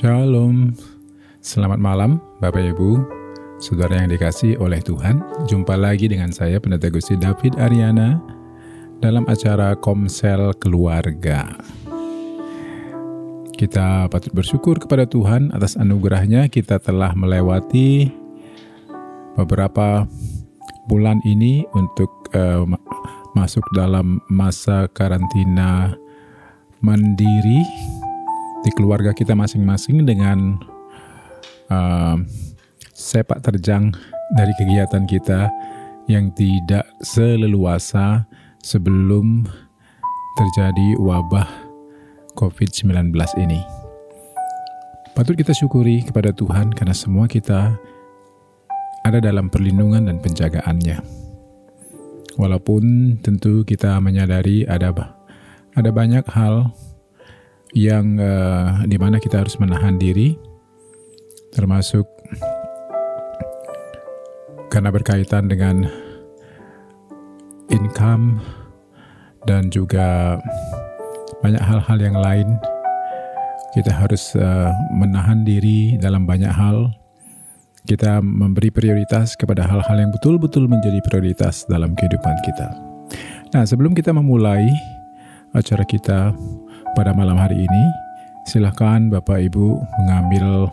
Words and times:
Shalom, 0.00 0.72
selamat 1.44 1.76
malam 1.76 2.24
Bapak 2.40 2.72
Ibu, 2.72 3.04
Saudara 3.60 4.00
yang 4.00 4.08
dikasih 4.08 4.56
oleh 4.56 4.80
Tuhan. 4.80 5.20
Jumpa 5.44 5.76
lagi 5.76 6.08
dengan 6.08 6.32
saya 6.32 6.56
Pendeta 6.56 6.88
Gusti 6.88 7.20
David 7.20 7.60
Ariana 7.60 8.16
dalam 9.04 9.28
acara 9.28 9.76
Komsel 9.76 10.56
Keluarga. 10.56 11.52
Kita 13.52 14.08
patut 14.08 14.32
bersyukur 14.32 14.80
kepada 14.80 15.04
Tuhan 15.04 15.52
atas 15.52 15.76
anugerahnya 15.76 16.48
kita 16.48 16.80
telah 16.80 17.12
melewati 17.12 18.08
beberapa 19.36 20.08
bulan 20.88 21.20
ini 21.28 21.68
untuk 21.76 22.08
uh, 22.32 22.64
masuk 23.36 23.68
dalam 23.76 24.16
masa 24.32 24.88
karantina 24.96 25.92
mandiri 26.80 27.60
di 28.60 28.70
keluarga 28.76 29.16
kita 29.16 29.32
masing-masing 29.32 30.04
dengan 30.04 30.60
uh, 31.72 32.16
sepak 32.92 33.40
terjang 33.40 33.92
dari 34.36 34.52
kegiatan 34.60 35.08
kita 35.08 35.48
yang 36.10 36.28
tidak 36.36 36.84
seleluasa 37.00 38.28
sebelum 38.60 39.48
terjadi 40.36 40.98
wabah 41.00 41.48
COVID-19 42.36 43.14
ini. 43.40 43.60
Patut 45.16 45.34
kita 45.34 45.52
syukuri 45.52 46.06
kepada 46.06 46.30
Tuhan 46.30 46.72
karena 46.72 46.94
semua 46.94 47.26
kita 47.26 47.76
ada 49.04 49.18
dalam 49.18 49.48
perlindungan 49.48 50.06
dan 50.06 50.20
penjagaannya. 50.22 51.00
Walaupun 52.38 53.16
tentu 53.20 53.66
kita 53.66 54.00
menyadari 54.00 54.64
ada 54.64 54.94
ada 55.76 55.90
banyak 55.92 56.24
hal 56.30 56.72
yang 57.74 58.18
uh, 58.18 58.82
di 58.86 58.98
mana 58.98 59.22
kita 59.22 59.42
harus 59.42 59.54
menahan 59.62 59.94
diri, 59.94 60.34
termasuk 61.54 62.06
karena 64.70 64.90
berkaitan 64.94 65.50
dengan 65.50 65.86
income 67.70 68.38
dan 69.46 69.70
juga 69.70 70.38
banyak 71.42 71.62
hal-hal 71.62 71.98
yang 71.98 72.16
lain. 72.18 72.48
Kita 73.70 73.94
harus 73.94 74.34
uh, 74.34 74.74
menahan 74.90 75.46
diri 75.46 75.94
dalam 76.02 76.26
banyak 76.26 76.50
hal. 76.50 76.90
Kita 77.86 78.18
memberi 78.18 78.68
prioritas 78.74 79.38
kepada 79.38 79.64
hal-hal 79.64 79.96
yang 79.96 80.10
betul-betul 80.10 80.66
menjadi 80.66 80.98
prioritas 81.06 81.64
dalam 81.70 81.94
kehidupan 81.94 82.34
kita. 82.42 82.68
Nah, 83.54 83.62
sebelum 83.66 83.94
kita 83.94 84.10
memulai 84.14 84.66
acara 85.54 85.82
kita 85.86 86.34
pada 86.94 87.14
malam 87.14 87.38
hari 87.38 87.66
ini. 87.66 87.84
Silahkan 88.48 89.12
Bapak 89.12 89.38
Ibu 89.46 89.78
mengambil, 90.02 90.66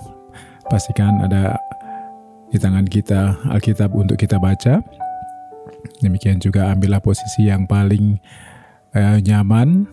pastikan 0.72 1.20
ada 1.22 1.60
di 2.48 2.58
tangan 2.58 2.88
kita 2.88 3.36
Alkitab 3.52 3.92
untuk 3.92 4.16
kita 4.16 4.40
baca. 4.40 4.80
Demikian 6.00 6.40
juga 6.40 6.72
ambillah 6.72 7.04
posisi 7.04 7.52
yang 7.52 7.68
paling 7.68 8.18
uh, 8.96 9.20
nyaman. 9.20 9.86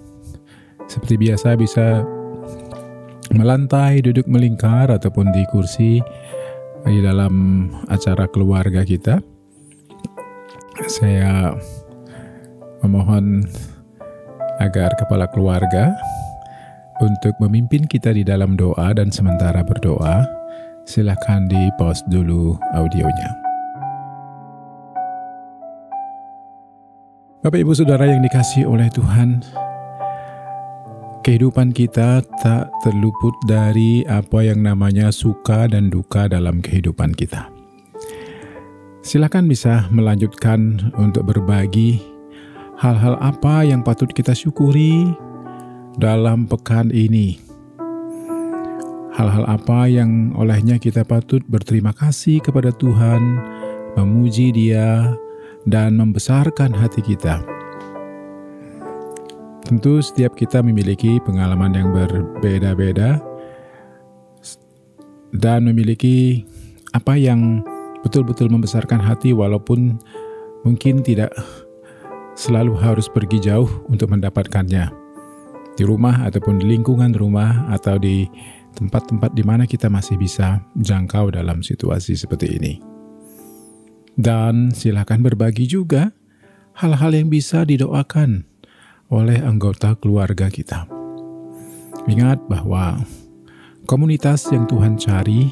Seperti 0.86 1.17
biasa 1.17 1.56
bisa 1.56 2.05
melantai, 3.33 4.05
duduk 4.05 4.28
melingkar 4.28 4.92
ataupun 4.92 5.33
di 5.33 5.42
kursi 5.48 5.98
di 6.84 7.00
dalam 7.00 7.67
acara 7.89 8.28
keluarga 8.28 8.84
kita. 8.84 9.19
Saya 10.84 11.56
memohon 12.84 13.48
agar 14.63 14.95
kepala 14.99 15.27
keluarga 15.31 15.95
untuk 17.03 17.35
memimpin 17.43 17.87
kita 17.91 18.15
di 18.15 18.23
dalam 18.23 18.55
doa 18.55 18.95
dan 18.95 19.11
sementara 19.11 19.67
berdoa, 19.67 20.23
silahkan 20.87 21.47
di 21.51 21.71
pause 21.75 22.05
dulu 22.07 22.55
audionya. 22.77 23.31
Bapak 27.45 27.61
Ibu 27.61 27.77
Saudara 27.77 28.09
yang 28.09 28.25
dikasih 28.25 28.64
oleh 28.64 28.89
Tuhan, 28.89 29.45
kehidupan 31.27 31.77
kita 31.77 32.25
tak 32.41 32.73
terluput 32.81 33.37
dari 33.45 34.01
apa 34.09 34.41
yang 34.45 34.64
namanya 34.64 35.13
suka 35.13 35.69
dan 35.69 35.93
duka 35.93 36.25
dalam 36.25 36.64
kehidupan 36.64 37.13
kita. 37.13 37.53
Silakan 39.05 39.45
bisa 39.45 39.93
melanjutkan 39.93 40.89
untuk 40.97 41.29
berbagi 41.29 42.01
hal-hal 42.84 43.17
apa 43.17 43.64
yang 43.64 43.80
patut 43.80 44.12
kita 44.12 44.36
syukuri 44.36 45.08
dalam 45.96 46.45
pekan 46.45 46.92
ini. 46.92 47.40
Hal-hal 49.17 49.48
apa 49.48 49.89
yang 49.89 50.36
olehnya 50.36 50.77
kita 50.77 51.00
patut 51.00 51.40
berterima 51.48 51.96
kasih 51.96 52.45
kepada 52.45 52.68
Tuhan, 52.77 53.40
memuji 53.96 54.52
Dia, 54.52 55.17
dan 55.64 55.96
membesarkan 55.96 56.77
hati 56.77 57.00
kita. 57.00 57.40
Tentu, 59.64 60.05
setiap 60.05 60.36
kita 60.36 60.61
memiliki 60.61 61.16
pengalaman 61.24 61.72
yang 61.72 61.89
berbeda-beda 61.89 63.16
dan 65.33 65.64
memiliki 65.64 66.45
apa 66.92 67.16
yang 67.16 67.64
betul-betul 68.05 68.52
membesarkan 68.52 69.01
hati, 69.01 69.33
walaupun 69.33 69.96
mungkin 70.68 71.01
tidak 71.01 71.33
selalu 72.34 72.74
harus 72.78 73.06
pergi 73.06 73.39
jauh 73.39 73.70
untuk 73.86 74.11
mendapatkannya 74.11 74.90
di 75.74 75.83
rumah 75.83 76.22
ataupun 76.27 76.62
di 76.62 76.67
lingkungan 76.70 77.14
rumah 77.14 77.67
atau 77.70 77.98
di 77.98 78.27
tempat-tempat 78.74 79.34
di 79.34 79.42
mana 79.46 79.67
kita 79.67 79.86
masih 79.90 80.18
bisa 80.18 80.62
jangkau 80.78 81.34
dalam 81.34 81.62
situasi 81.62 82.18
seperti 82.18 82.58
ini. 82.58 82.74
Dan 84.14 84.70
silakan 84.70 85.27
berbagi 85.27 85.67
juga 85.67 86.14
hal-hal 86.78 87.14
yang 87.14 87.28
bisa 87.30 87.67
didoakan 87.67 88.46
oleh 89.11 89.39
anggota 89.42 89.98
keluarga 89.98 90.51
kita. 90.51 90.86
Ingat 92.06 92.46
bahwa 92.46 93.02
komunitas 93.86 94.46
yang 94.55 94.66
Tuhan 94.70 94.98
cari 94.98 95.51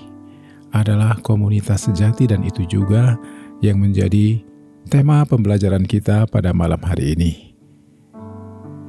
adalah 0.73 1.19
komunitas 1.21 1.91
sejati 1.91 2.31
dan 2.31 2.47
itu 2.47 2.67
juga 2.67 3.19
yang 3.63 3.83
menjadi 3.83 4.43
tema 4.89 5.23
pembelajaran 5.29 5.87
kita 5.87 6.27
pada 6.27 6.51
malam 6.51 6.81
hari 6.83 7.15
ini. 7.15 7.33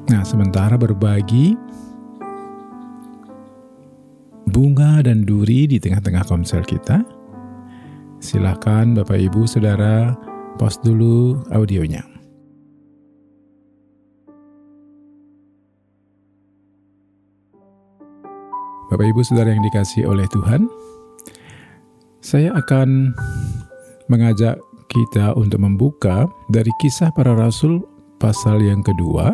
Nah, 0.10 0.26
sementara 0.26 0.76
berbagi 0.76 1.56
bunga 4.50 5.02
dan 5.02 5.26
duri 5.26 5.66
di 5.66 5.78
tengah-tengah 5.82 6.26
konsel 6.28 6.62
kita, 6.66 7.02
silakan 8.22 8.94
Bapak 8.98 9.18
Ibu 9.18 9.50
Saudara 9.50 10.14
post 10.62 10.86
dulu 10.86 11.42
audionya. 11.50 12.06
Bapak 18.94 19.10
Ibu 19.10 19.26
Saudara 19.26 19.50
yang 19.50 19.66
dikasih 19.66 20.06
oleh 20.06 20.30
Tuhan, 20.30 20.70
saya 22.22 22.54
akan 22.54 23.18
mengajak 24.06 24.62
kita 24.94 25.34
untuk 25.34 25.58
membuka 25.66 26.30
dari 26.54 26.70
kisah 26.78 27.10
para 27.12 27.34
rasul 27.34 27.82
pasal 28.22 28.62
yang 28.62 28.86
kedua 28.86 29.34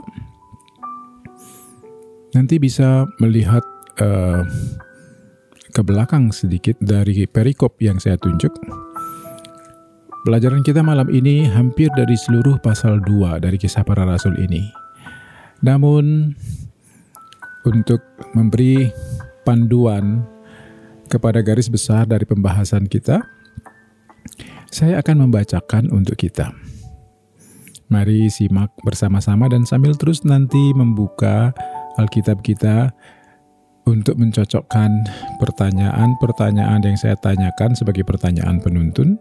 nanti 2.33 2.61
bisa 2.61 3.05
melihat 3.19 3.61
uh, 4.01 4.41
ke 5.69 5.81
belakang 5.85 6.33
sedikit 6.33 6.75
dari 6.81 7.29
perikop 7.29 7.77
yang 7.81 8.01
saya 8.01 8.17
tunjuk. 8.17 8.51
Pelajaran 10.25 10.61
kita 10.65 10.83
malam 10.83 11.07
ini 11.09 11.47
hampir 11.47 11.87
dari 11.95 12.13
seluruh 12.19 12.59
pasal 12.59 12.99
2 13.01 13.39
dari 13.39 13.55
kisah 13.55 13.87
para 13.87 14.03
rasul 14.03 14.35
ini. 14.35 14.67
Namun 15.63 16.35
untuk 17.63 18.03
memberi 18.35 18.91
panduan 19.47 20.21
kepada 21.07 21.41
garis 21.41 21.71
besar 21.71 22.05
dari 22.05 22.27
pembahasan 22.27 22.85
kita, 22.85 23.23
saya 24.69 25.01
akan 25.01 25.27
membacakan 25.27 25.89
untuk 25.89 26.19
kita. 26.19 26.53
Mari 27.89 28.29
simak 28.29 28.69
bersama-sama 28.85 29.49
dan 29.49 29.65
sambil 29.65 29.97
terus 29.97 30.21
nanti 30.21 30.71
membuka 30.77 31.49
Alkitab 31.97 32.45
kita 32.45 32.93
untuk 33.89 34.21
mencocokkan 34.21 35.09
pertanyaan-pertanyaan 35.41 36.85
yang 36.85 36.97
saya 37.01 37.17
tanyakan 37.17 37.73
sebagai 37.73 38.05
pertanyaan 38.05 38.61
penuntun 38.61 39.17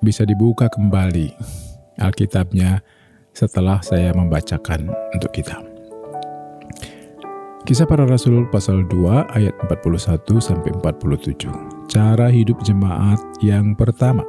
bisa 0.00 0.24
dibuka 0.24 0.72
kembali 0.72 1.36
Alkitabnya 2.00 2.80
setelah 3.36 3.82
saya 3.84 4.14
membacakan 4.14 4.88
untuk 5.12 5.30
kita. 5.34 5.60
Kisah 7.68 7.84
para 7.84 8.08
Rasul 8.08 8.48
pasal 8.48 8.88
2 8.88 9.28
ayat 9.36 9.52
41 9.68 10.40
sampai 10.40 10.72
47. 10.72 11.77
Cara 11.88 12.28
hidup 12.28 12.60
jemaat 12.68 13.16
yang 13.40 13.72
pertama. 13.72 14.20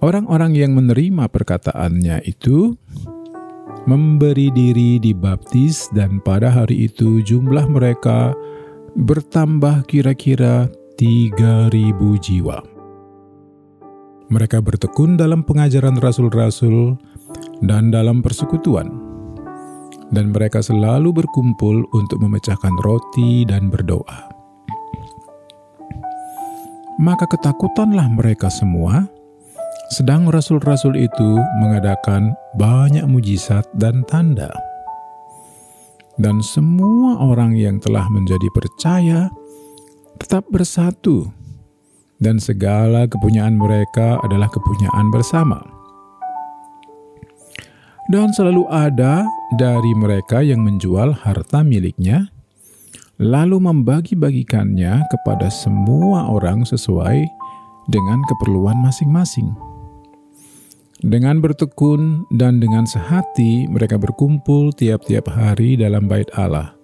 Orang-orang 0.00 0.56
yang 0.56 0.72
menerima 0.72 1.28
perkataannya 1.28 2.24
itu 2.24 2.72
memberi 3.84 4.48
diri 4.48 4.96
dibaptis 4.96 5.92
dan 5.92 6.18
pada 6.24 6.48
hari 6.48 6.88
itu 6.88 7.20
jumlah 7.20 7.68
mereka 7.68 8.32
bertambah 8.96 9.84
kira-kira 9.84 10.72
3000 10.96 11.36
jiwa. 12.24 12.58
Mereka 14.32 14.64
bertekun 14.64 15.20
dalam 15.20 15.44
pengajaran 15.44 16.00
rasul-rasul 16.00 16.96
dan 17.60 17.92
dalam 17.92 18.24
persekutuan. 18.24 18.88
Dan 20.08 20.32
mereka 20.32 20.64
selalu 20.64 21.12
berkumpul 21.12 21.84
untuk 21.92 22.16
memecahkan 22.20 22.72
roti 22.80 23.44
dan 23.44 23.68
berdoa. 23.68 24.31
Maka 27.00 27.24
ketakutanlah 27.28 28.08
mereka 28.12 28.52
semua, 28.52 29.08
sedang 29.92 30.28
rasul-rasul 30.28 30.96
itu 30.96 31.30
mengadakan 31.60 32.32
banyak 32.56 33.04
mujizat 33.04 33.68
dan 33.76 34.04
tanda. 34.08 34.52
Dan 36.20 36.40
semua 36.44 37.20
orang 37.20 37.56
yang 37.56 37.80
telah 37.80 38.04
menjadi 38.08 38.48
percaya 38.52 39.32
tetap 40.20 40.44
bersatu, 40.48 41.28
dan 42.20 42.40
segala 42.40 43.04
kepunyaan 43.04 43.56
mereka 43.56 44.16
adalah 44.24 44.48
kepunyaan 44.48 45.12
bersama. 45.12 45.60
Dan 48.10 48.34
selalu 48.34 48.66
ada 48.72 49.22
dari 49.60 49.92
mereka 49.94 50.42
yang 50.42 50.64
menjual 50.64 51.12
harta 51.12 51.62
miliknya, 51.62 52.31
lalu 53.22 53.62
membagi-bagikannya 53.62 55.06
kepada 55.06 55.46
semua 55.46 56.26
orang 56.26 56.66
sesuai 56.66 57.22
dengan 57.86 58.18
keperluan 58.26 58.82
masing-masing. 58.82 59.54
Dengan 61.02 61.38
bertekun 61.38 62.26
dan 62.34 62.58
dengan 62.58 62.86
sehati, 62.86 63.66
mereka 63.70 63.98
berkumpul 63.98 64.74
tiap-tiap 64.74 65.30
hari 65.30 65.78
dalam 65.78 66.06
bait 66.06 66.30
Allah. 66.34 66.74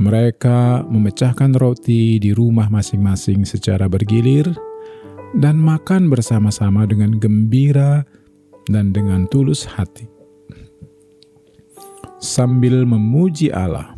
Mereka 0.00 0.88
memecahkan 0.88 1.52
roti 1.56 2.16
di 2.16 2.32
rumah 2.32 2.72
masing-masing 2.72 3.44
secara 3.44 3.88
bergilir 3.88 4.48
dan 5.36 5.60
makan 5.60 6.08
bersama-sama 6.08 6.88
dengan 6.88 7.20
gembira 7.20 8.04
dan 8.72 8.96
dengan 8.96 9.28
tulus 9.28 9.68
hati, 9.68 10.08
sambil 12.20 12.88
memuji 12.88 13.52
Allah, 13.52 13.92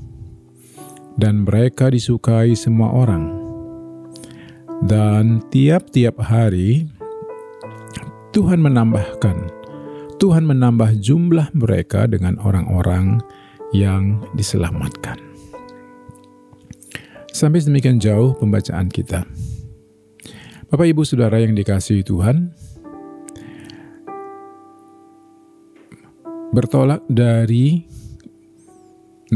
dan 1.18 1.46
mereka 1.46 1.90
disukai 1.90 2.54
semua 2.58 2.90
orang. 2.90 3.42
Dan 4.84 5.40
tiap-tiap 5.48 6.18
hari 6.20 6.90
Tuhan 8.34 8.58
menambahkan, 8.58 9.36
Tuhan 10.18 10.44
menambah 10.44 10.98
jumlah 10.98 11.54
mereka 11.54 12.10
dengan 12.10 12.36
orang-orang 12.42 13.22
yang 13.70 14.26
diselamatkan. 14.34 15.16
Sampai 17.34 17.62
demikian 17.62 17.98
jauh 17.98 18.34
pembacaan 18.38 18.86
kita. 18.90 19.26
Bapak, 20.70 20.86
ibu, 20.90 21.02
saudara 21.06 21.38
yang 21.38 21.54
dikasihi 21.54 22.02
Tuhan, 22.02 22.50
bertolak 26.54 27.02
dari 27.10 27.86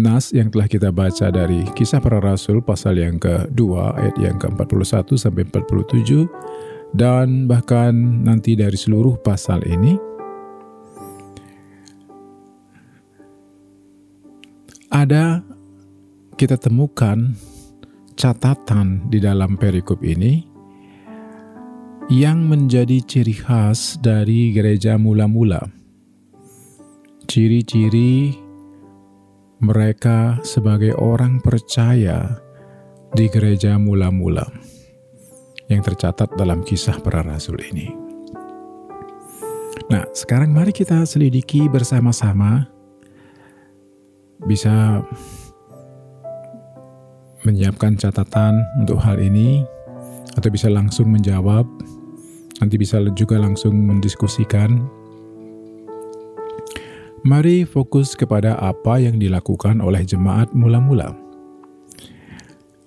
nas 0.00 0.30
yang 0.30 0.48
telah 0.48 0.70
kita 0.70 0.94
baca 0.94 1.28
dari 1.28 1.66
kisah 1.74 1.98
para 1.98 2.22
rasul 2.22 2.62
pasal 2.62 2.96
yang 2.98 3.18
kedua 3.18 3.98
ayat 3.98 4.16
yang 4.16 4.36
ke-41 4.38 5.04
sampai 5.18 5.44
47 5.50 6.24
dan 6.96 7.44
bahkan 7.44 7.92
nanti 8.24 8.56
dari 8.56 8.78
seluruh 8.78 9.20
pasal 9.20 9.60
ini. 9.68 10.00
Ada 14.88 15.44
kita 16.40 16.56
temukan 16.56 17.36
catatan 18.16 19.06
di 19.12 19.20
dalam 19.20 19.60
perikop 19.60 20.00
ini 20.00 20.48
yang 22.08 22.48
menjadi 22.48 23.04
ciri 23.04 23.36
khas 23.36 24.00
dari 24.00 24.56
gereja 24.56 24.96
mula-mula. 24.96 25.60
Ciri-ciri 27.28 28.47
mereka 29.58 30.38
sebagai 30.46 30.94
orang 30.94 31.42
percaya 31.42 32.38
di 33.10 33.26
gereja 33.26 33.74
mula-mula 33.74 34.46
yang 35.66 35.82
tercatat 35.82 36.30
dalam 36.38 36.62
kisah 36.62 36.96
para 37.02 37.26
rasul 37.26 37.58
ini. 37.60 37.90
Nah, 39.88 40.04
sekarang 40.12 40.52
mari 40.52 40.70
kita 40.70 41.02
selidiki 41.08 41.66
bersama-sama. 41.66 42.68
Bisa 44.46 45.02
menyiapkan 47.42 47.98
catatan 47.98 48.62
untuk 48.78 49.02
hal 49.02 49.18
ini 49.18 49.66
atau 50.38 50.48
bisa 50.52 50.70
langsung 50.70 51.10
menjawab. 51.10 51.66
Nanti 52.62 52.74
bisa 52.78 53.02
juga 53.14 53.38
langsung 53.38 53.74
mendiskusikan 53.74 54.97
Mari 57.26 57.66
fokus 57.66 58.14
kepada 58.14 58.54
apa 58.62 59.02
yang 59.02 59.18
dilakukan 59.18 59.82
oleh 59.82 60.06
jemaat 60.06 60.54
mula-mula. 60.54 61.18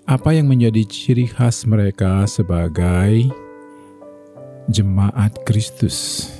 Apa 0.07 0.31
yang 0.31 0.47
menjadi 0.47 0.87
ciri 0.87 1.27
khas 1.27 1.67
mereka 1.67 2.23
sebagai 2.31 3.27
jemaat 4.71 5.35
Kristus? 5.43 6.31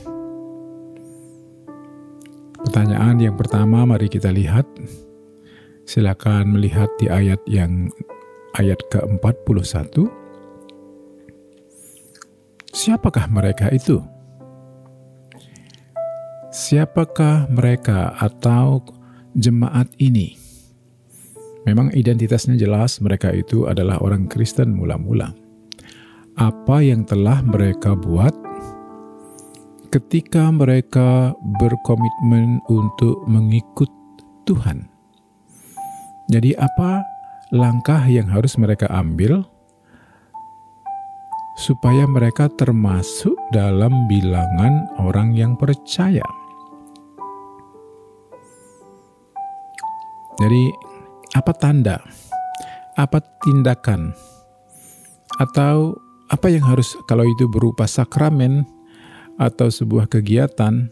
Pertanyaan 2.64 3.20
yang 3.20 3.36
pertama, 3.36 3.84
mari 3.84 4.08
kita 4.08 4.32
lihat. 4.32 4.64
Silakan 5.84 6.56
melihat 6.56 6.88
di 6.96 7.12
ayat 7.12 7.44
yang 7.44 7.92
ayat 8.56 8.80
ke-41. 8.88 10.08
Siapakah 12.72 13.28
mereka 13.28 13.68
itu? 13.68 14.00
Siapakah 16.52 17.48
mereka 17.48 18.12
atau 18.20 18.84
jemaat 19.34 19.88
ini? 19.98 20.36
Memang 21.64 21.96
identitasnya 21.96 22.60
jelas 22.60 23.00
mereka 23.00 23.32
itu 23.32 23.66
adalah 23.72 24.04
orang 24.04 24.28
Kristen 24.28 24.76
mula-mula. 24.76 25.32
Apa 26.36 26.84
yang 26.84 27.08
telah 27.08 27.40
mereka 27.44 27.96
buat 27.96 28.36
ketika 29.92 30.52
mereka 30.52 31.32
berkomitmen 31.60 32.60
untuk 32.68 33.24
mengikut 33.32 33.92
Tuhan? 34.44 34.92
Jadi 36.28 36.56
apa 36.60 37.04
langkah 37.52 38.04
yang 38.08 38.28
harus 38.28 38.56
mereka 38.56 38.88
ambil 38.92 39.44
supaya 41.60 42.08
mereka 42.10 42.50
termasuk 42.58 43.36
dalam 43.54 44.10
bilangan 44.10 44.88
orang 44.98 45.36
yang 45.38 45.54
percaya? 45.60 46.41
Jadi, 50.42 50.74
apa 51.38 51.54
tanda? 51.54 52.02
Apa 52.98 53.22
tindakan? 53.46 54.18
Atau 55.38 56.02
apa 56.34 56.50
yang 56.50 56.66
harus 56.66 56.98
kalau 57.06 57.30
itu 57.30 57.46
berupa 57.46 57.86
sakramen 57.86 58.66
atau 59.38 59.70
sebuah 59.70 60.10
kegiatan 60.10 60.90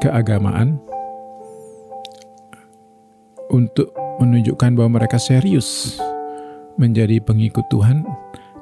keagamaan 0.00 0.80
untuk 3.52 3.92
menunjukkan 4.16 4.72
bahwa 4.80 4.96
mereka 4.96 5.20
serius 5.20 6.00
menjadi 6.80 7.20
pengikut 7.20 7.68
Tuhan, 7.68 8.00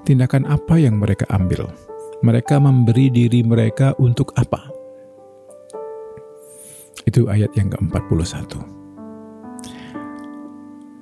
tindakan 0.03 0.51
apa 0.51 0.83
yang 0.83 0.99
mereka 0.99 1.31
ambil? 1.31 1.71
Mereka 2.27 2.59
memberi 2.59 3.07
diri 3.13 3.47
mereka 3.47 3.95
untuk 4.03 4.35
apa? 4.35 4.67
Itu 7.07 7.31
ayat 7.31 7.55
yang 7.55 7.71
ke-41. 7.71 8.76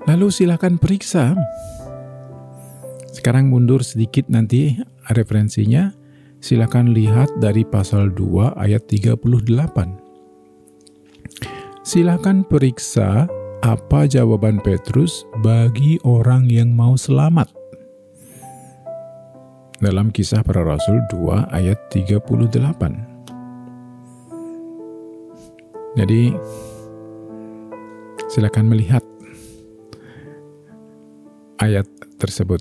Lalu 0.04 0.28
silakan 0.28 0.76
periksa. 0.76 1.32
Sekarang 3.08 3.48
mundur 3.48 3.80
sedikit 3.80 4.28
nanti 4.28 4.76
referensinya. 5.16 5.96
Silakan 6.44 6.92
lihat 6.92 7.32
dari 7.40 7.64
pasal 7.64 8.12
2 8.12 8.52
ayat 8.60 8.84
38. 8.84 9.16
Silakan 11.80 12.44
periksa 12.44 13.24
apa 13.64 14.04
jawaban 14.04 14.60
Petrus 14.60 15.24
bagi 15.40 15.96
orang 16.04 16.52
yang 16.52 16.76
mau 16.76 17.00
selamat. 17.00 17.48
Dalam 19.80 20.12
kisah 20.12 20.44
para 20.44 20.68
rasul 20.68 21.00
2 21.16 21.48
ayat 21.48 21.80
38. 21.88 22.20
Jadi 25.96 26.36
silakan 28.28 28.68
melihat 28.68 29.00
ayat 31.64 31.88
tersebut. 32.20 32.60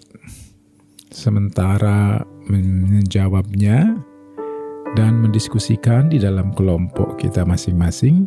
Sementara 1.14 2.26
menjawabnya 2.50 4.00
dan 4.98 5.22
mendiskusikan 5.22 6.10
di 6.10 6.18
dalam 6.18 6.56
kelompok 6.56 7.20
kita 7.22 7.44
masing-masing, 7.46 8.26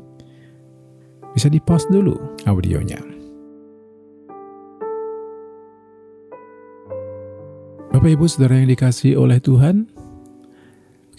Bisa 1.37 1.52
di-pause 1.52 1.85
dulu 1.92 2.16
audionya. 2.49 2.97
Bapak 7.92 8.09
Ibu 8.09 8.25
Saudara 8.25 8.56
yang 8.56 8.73
dikasih 8.73 9.21
oleh 9.21 9.37
Tuhan, 9.45 9.85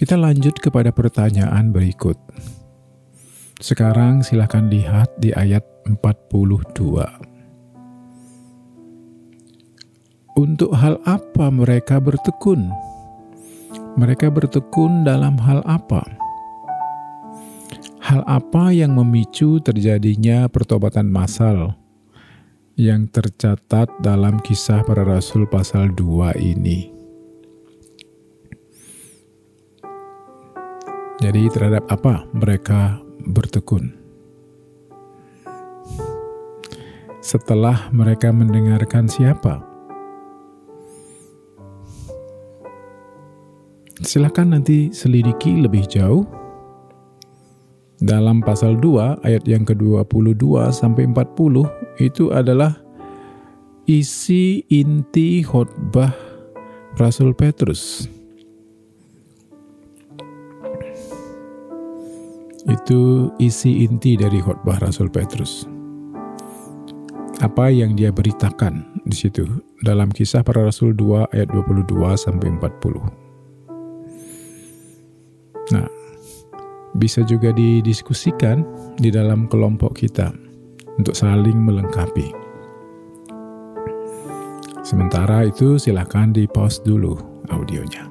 kita 0.01 0.17
lanjut 0.17 0.57
kepada 0.57 0.89
pertanyaan 0.89 1.69
berikut. 1.69 2.17
Sekarang 3.61 4.25
silakan 4.25 4.73
lihat 4.73 5.13
di 5.21 5.37
ayat 5.37 5.61
42. 5.85 7.36
Untuk 10.37 10.69
hal 10.69 11.01
apa 11.09 11.49
mereka 11.49 11.97
bertekun? 11.97 12.69
Mereka 13.97 14.29
bertekun 14.29 15.01
dalam 15.01 15.33
hal 15.41 15.65
apa? 15.65 16.05
Hal 18.05 18.21
apa 18.29 18.69
yang 18.69 18.93
memicu 18.93 19.57
terjadinya 19.65 20.45
pertobatan 20.45 21.09
massal 21.09 21.73
yang 22.77 23.09
tercatat 23.09 23.89
dalam 24.05 24.37
kisah 24.45 24.85
para 24.85 25.01
rasul 25.01 25.49
pasal 25.49 25.89
2 25.97 26.37
ini? 26.37 26.93
Jadi 31.17 31.49
terhadap 31.49 31.89
apa 31.89 32.29
mereka 32.37 33.01
bertekun? 33.25 33.89
Setelah 37.25 37.89
mereka 37.89 38.29
mendengarkan 38.29 39.09
siapa? 39.09 39.66
Silakan 43.97 44.53
nanti 44.53 44.93
selidiki 44.93 45.57
lebih 45.57 45.89
jauh 45.89 46.21
dalam 47.97 48.45
pasal 48.45 48.77
2 48.77 49.25
ayat 49.25 49.41
yang 49.49 49.65
ke-22 49.65 50.69
sampai 50.69 51.09
40 51.09 51.65
itu 51.97 52.29
adalah 52.29 52.77
isi 53.89 54.61
inti 54.69 55.41
khotbah 55.41 56.13
Rasul 57.01 57.33
Petrus. 57.33 58.05
Itu 62.69 63.33
isi 63.41 63.81
inti 63.81 64.13
dari 64.13 64.37
khotbah 64.45 64.77
Rasul 64.77 65.09
Petrus. 65.09 65.65
Apa 67.41 67.73
yang 67.73 67.97
dia 67.97 68.13
beritakan 68.13 69.01
di 69.09 69.17
situ 69.17 69.45
dalam 69.81 70.13
kisah 70.13 70.45
para 70.45 70.65
rasul 70.65 70.93
2 70.93 71.33
ayat 71.33 71.49
22 71.49 72.13
sampai 72.13 72.53
40. 72.61 73.26
Bisa 76.97 77.21
juga 77.23 77.53
didiskusikan 77.53 78.65
di 78.97 79.13
dalam 79.13 79.45
kelompok 79.45 80.01
kita 80.01 80.33
untuk 80.97 81.13
saling 81.13 81.57
melengkapi. 81.61 82.33
Sementara 84.81 85.45
itu 85.45 85.77
silahkan 85.77 86.33
di 86.33 86.49
pause 86.49 86.81
dulu 86.81 87.19
audionya. 87.53 88.07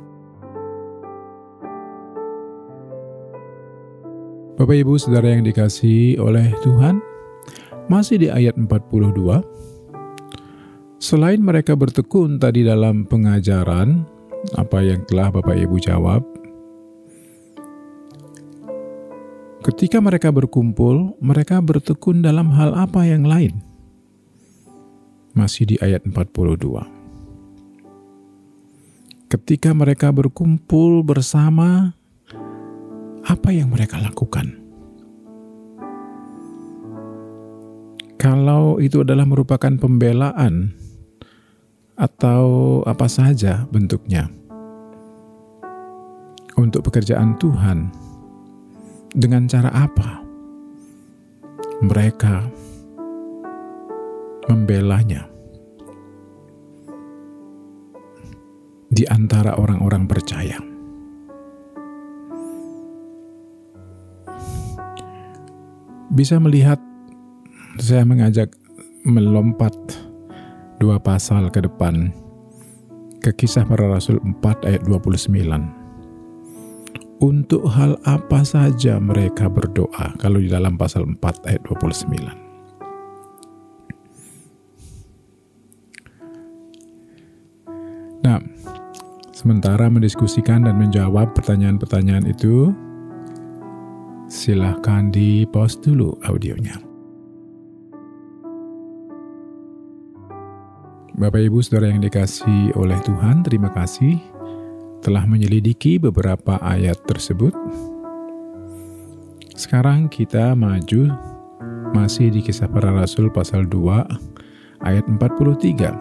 Bapak 4.57 4.73
Ibu 4.73 4.97
Saudara 4.97 5.37
yang 5.37 5.45
dikasih 5.45 6.17
oleh 6.17 6.49
Tuhan, 6.65 6.97
masih 7.93 8.25
di 8.25 8.29
ayat 8.33 8.57
42, 8.57 9.45
selain 10.97 11.41
mereka 11.45 11.77
bertekun 11.77 12.41
tadi 12.41 12.65
dalam 12.65 13.05
pengajaran, 13.05 14.09
apa 14.57 14.81
yang 14.81 15.05
telah 15.09 15.29
Bapak 15.29 15.61
Ibu 15.61 15.77
jawab, 15.77 16.25
Ketika 19.67 19.99
mereka 19.99 20.31
berkumpul, 20.31 21.19
mereka 21.19 21.59
bertekun 21.59 22.23
dalam 22.23 22.55
hal 22.55 22.71
apa 22.79 23.03
yang 23.03 23.27
lain? 23.27 23.51
Masih 25.35 25.67
di 25.67 25.75
ayat 25.83 26.07
42. 26.07 26.87
Ketika 29.27 29.75
mereka 29.75 30.15
berkumpul 30.15 31.03
bersama, 31.03 31.99
apa 33.27 33.51
yang 33.51 33.75
mereka 33.75 33.99
lakukan? 33.99 34.55
Kalau 38.23 38.79
itu 38.79 39.03
adalah 39.03 39.27
merupakan 39.27 39.75
pembelaan 39.83 40.79
atau 41.99 42.47
apa 42.87 43.11
saja 43.11 43.67
bentuknya 43.75 44.31
untuk 46.55 46.87
pekerjaan 46.87 47.35
Tuhan, 47.43 48.06
dengan 49.13 49.47
cara 49.47 49.71
apa? 49.71 50.25
Mereka 51.85 52.35
membelanya. 54.51 55.29
Di 58.87 59.05
antara 59.13 59.59
orang-orang 59.59 60.09
percaya. 60.09 60.57
Bisa 66.17 66.41
melihat 66.41 66.81
saya 67.77 68.09
mengajak 68.09 68.57
melompat 69.05 69.75
dua 70.81 70.97
pasal 70.97 71.53
ke 71.53 71.61
depan 71.61 72.09
ke 73.21 73.35
kisah 73.37 73.67
para 73.69 73.85
rasul 73.91 74.17
4 74.23 74.65
ayat 74.65 74.83
29 74.89 75.86
untuk 77.21 77.65
hal 77.73 77.97
apa 78.05 78.45
saja 78.45 79.01
mereka 79.01 79.49
berdoa 79.49 80.13
kalau 80.21 80.37
di 80.41 80.53
dalam 80.53 80.77
pasal 80.77 81.09
4 81.09 81.49
ayat 81.49 81.63
29. 81.65 82.47
Nah, 88.27 88.43
sementara 89.31 89.87
mendiskusikan 89.87 90.67
dan 90.67 90.77
menjawab 90.83 91.31
pertanyaan-pertanyaan 91.33 92.27
itu, 92.27 92.75
silahkan 94.27 95.15
di 95.15 95.47
pause 95.47 95.79
dulu 95.79 96.19
audionya. 96.27 96.75
Bapak 101.17 101.49
Ibu 101.49 101.65
Saudara 101.65 101.89
yang 101.89 102.05
dikasih 102.05 102.77
oleh 102.77 103.01
Tuhan, 103.01 103.41
terima 103.41 103.73
kasih 103.73 104.36
telah 105.07 105.23
menyelidiki 105.23 106.03
beberapa 106.03 106.59
ayat 106.59 106.99
tersebut, 107.07 107.55
sekarang 109.55 110.11
kita 110.11 110.59
maju 110.59 111.15
masih 111.95 112.35
di 112.35 112.43
kisah 112.43 112.67
para 112.67 112.91
rasul 112.91 113.31
pasal 113.31 113.71
2 113.71 114.83
ayat 114.83 115.07
43. 115.07 115.95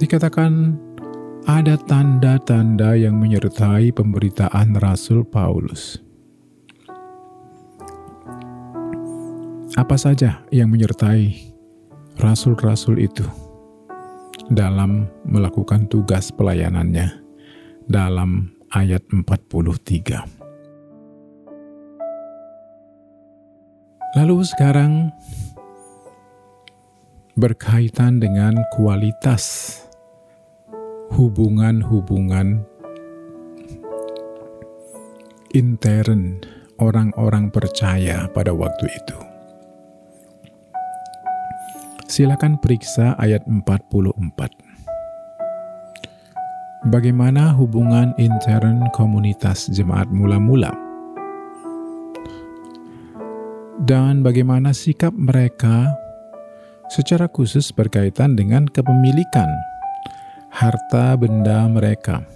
Dikatakan 0.00 0.80
ada 1.44 1.76
tanda-tanda 1.84 2.96
yang 2.96 3.20
menyertai 3.20 3.92
pemberitaan 3.92 4.80
Rasul 4.80 5.20
Paulus. 5.28 6.00
Apa 9.76 10.00
saja 10.00 10.40
yang 10.48 10.72
menyertai 10.72 11.52
rasul-rasul 12.16 12.96
itu? 12.96 13.49
Dalam 14.50 15.06
melakukan 15.22 15.86
tugas 15.86 16.34
pelayanannya 16.34 17.22
dalam 17.86 18.50
ayat 18.74 19.06
43. 19.06 20.26
Lalu 24.18 24.36
sekarang 24.42 25.14
berkaitan 27.38 28.18
dengan 28.18 28.58
kualitas 28.74 29.78
hubungan-hubungan 31.14 32.66
intern 35.54 36.42
orang-orang 36.82 37.54
percaya 37.54 38.26
pada 38.34 38.50
waktu 38.50 38.90
itu. 38.90 39.29
Silakan 42.10 42.58
periksa 42.58 43.14
ayat 43.22 43.46
44. 43.46 44.18
Bagaimana 46.90 47.54
hubungan 47.54 48.10
intern 48.18 48.82
komunitas 48.90 49.70
jemaat 49.70 50.10
mula-mula? 50.10 50.74
Dan 53.86 54.26
bagaimana 54.26 54.74
sikap 54.74 55.14
mereka 55.14 55.94
secara 56.90 57.30
khusus 57.30 57.70
berkaitan 57.70 58.34
dengan 58.34 58.66
kepemilikan 58.66 59.46
harta 60.50 61.14
benda 61.14 61.70
mereka? 61.70 62.26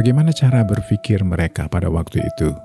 Bagaimana 0.00 0.32
cara 0.32 0.64
berpikir 0.64 1.20
mereka 1.28 1.68
pada 1.68 1.92
waktu 1.92 2.24
itu? 2.24 2.56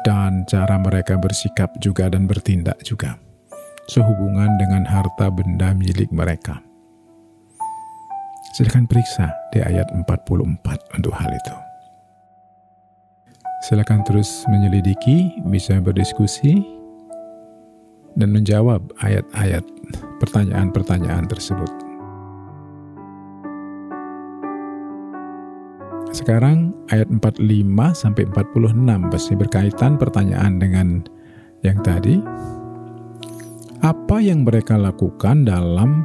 Dan 0.00 0.48
cara 0.48 0.80
mereka 0.80 1.20
bersikap 1.20 1.76
juga 1.76 2.08
dan 2.08 2.24
bertindak 2.24 2.80
juga 2.80 3.25
sehubungan 3.86 4.50
dengan 4.58 4.82
harta 4.86 5.30
benda 5.30 5.70
milik 5.74 6.10
mereka. 6.10 6.62
Silahkan 8.54 8.88
periksa 8.88 9.30
di 9.52 9.60
ayat 9.60 9.86
44 9.92 10.96
untuk 10.96 11.12
hal 11.12 11.30
itu. 11.30 11.56
Silakan 13.66 14.06
terus 14.06 14.46
menyelidiki, 14.48 15.42
bisa 15.50 15.76
berdiskusi, 15.82 16.62
dan 18.16 18.32
menjawab 18.32 18.80
ayat-ayat 19.04 19.64
pertanyaan-pertanyaan 20.22 21.28
tersebut. 21.28 21.68
Sekarang 26.16 26.72
ayat 26.88 27.12
45 27.12 27.44
sampai 27.92 28.24
46 28.32 29.12
pasti 29.12 29.32
berkaitan 29.36 30.00
pertanyaan 30.00 30.56
dengan 30.56 31.04
yang 31.60 31.76
tadi. 31.84 32.16
Apa 33.86 34.18
yang 34.18 34.42
mereka 34.42 34.74
lakukan 34.74 35.46
dalam 35.46 36.02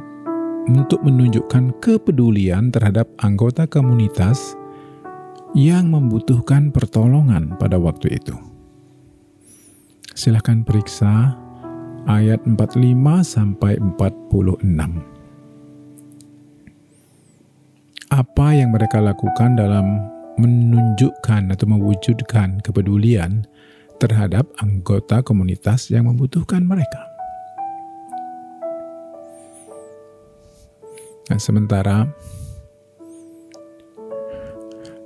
untuk 0.70 1.02
menunjukkan 1.02 1.82
kepedulian 1.82 2.70
terhadap 2.70 3.10
anggota 3.18 3.66
komunitas 3.66 4.54
yang 5.58 5.90
membutuhkan 5.90 6.70
pertolongan 6.70 7.58
pada 7.58 7.82
waktu 7.82 8.22
itu? 8.22 8.38
Silahkan 10.14 10.62
periksa 10.62 11.34
ayat 12.06 12.38
45 12.46 12.86
sampai 13.26 13.74
46 13.82 14.62
apa 18.14 18.46
yang 18.54 18.70
mereka 18.70 19.02
lakukan 19.02 19.58
dalam 19.58 20.06
menunjukkan 20.38 21.50
atau 21.50 21.66
mewujudkan 21.66 22.62
kepedulian 22.62 23.42
terhadap 23.98 24.46
anggota 24.62 25.18
komunitas 25.26 25.90
yang 25.90 26.06
membutuhkan 26.06 26.62
mereka. 26.62 27.11
Nah, 31.30 31.38
sementara 31.38 32.10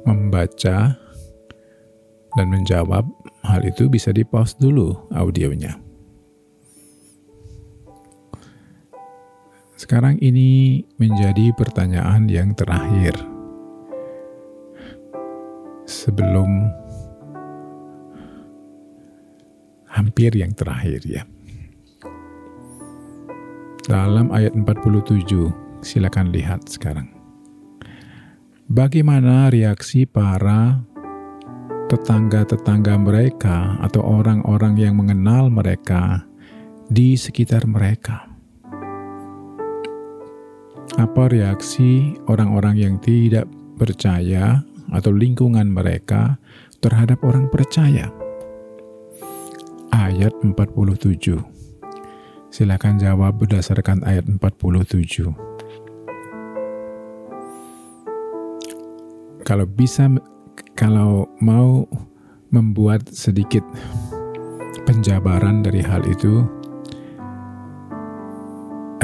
membaca 0.07 0.97
dan 2.37 2.47
menjawab 2.53 3.05
hal 3.43 3.63
itu 3.67 3.91
bisa 3.91 4.15
di-pause 4.15 4.55
dulu 4.57 5.11
audionya. 5.11 5.81
Sekarang 9.77 10.17
ini 10.25 10.81
menjadi 10.97 11.53
pertanyaan 11.53 12.33
yang 12.33 12.57
terakhir. 12.57 13.13
Sebelum 15.85 16.67
hampir 19.87 20.33
yang 20.33 20.53
terakhir 20.57 21.01
ya. 21.05 21.23
Dalam 23.87 24.33
ayat 24.35 24.57
47, 24.57 25.66
silakan 25.87 26.35
lihat 26.35 26.67
sekarang. 26.67 27.15
Bagaimana 28.67 29.47
reaksi 29.55 30.03
para 30.11 30.83
tetangga-tetangga 31.87 32.99
mereka 32.99 33.79
atau 33.79 34.03
orang-orang 34.03 34.75
yang 34.75 34.99
mengenal 34.99 35.47
mereka 35.47 36.27
di 36.91 37.15
sekitar 37.15 37.63
mereka? 37.71 38.37
apa 40.97 41.29
reaksi 41.29 42.17
orang-orang 42.25 42.77
yang 42.81 42.95
tidak 43.03 43.45
percaya 43.77 44.65
atau 44.95 45.13
lingkungan 45.13 45.69
mereka 45.69 46.41
terhadap 46.81 47.21
orang 47.21 47.53
percaya. 47.53 48.09
Ayat 49.93 50.33
47. 50.41 51.37
Silakan 52.49 52.97
jawab 52.97 53.37
berdasarkan 53.37 54.07
ayat 54.09 54.25
47. 54.25 55.56
Kalau 59.47 59.63
bisa 59.63 60.11
kalau 60.75 61.31
mau 61.39 61.87
membuat 62.51 63.07
sedikit 63.15 63.63
penjabaran 64.83 65.63
dari 65.63 65.87
hal 65.87 66.03
itu, 66.03 66.43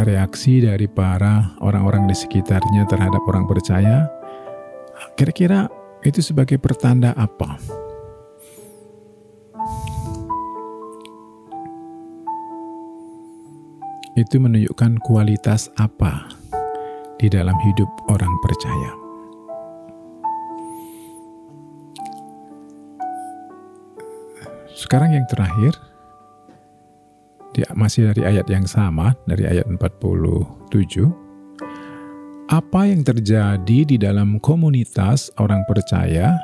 reaksi 0.03 0.67
dari 0.67 0.91
para 0.91 1.55
orang-orang 1.63 2.11
di 2.11 2.17
sekitarnya 2.19 2.91
terhadap 2.91 3.23
orang 3.31 3.47
percaya, 3.47 4.11
kira-kira 5.15 5.71
itu 6.03 6.19
sebagai 6.19 6.59
pertanda 6.59 7.15
apa? 7.15 7.63
Itu 14.19 14.43
menunjukkan 14.43 15.07
kualitas 15.07 15.71
apa 15.79 16.35
di 17.23 17.31
dalam 17.31 17.55
hidup 17.63 17.87
orang 18.11 18.35
percaya. 18.43 19.02
Sekarang 24.93 25.17
yang 25.17 25.25
terakhir, 25.25 25.73
di, 27.57 27.65
masih 27.73 28.13
dari 28.13 28.29
ayat 28.29 28.45
yang 28.53 28.69
sama, 28.69 29.17
dari 29.25 29.49
ayat 29.49 29.65
47. 29.65 30.69
Apa 32.53 32.93
yang 32.93 33.01
terjadi 33.01 33.89
di 33.89 33.97
dalam 33.97 34.37
komunitas 34.37 35.33
orang 35.41 35.65
percaya 35.65 36.37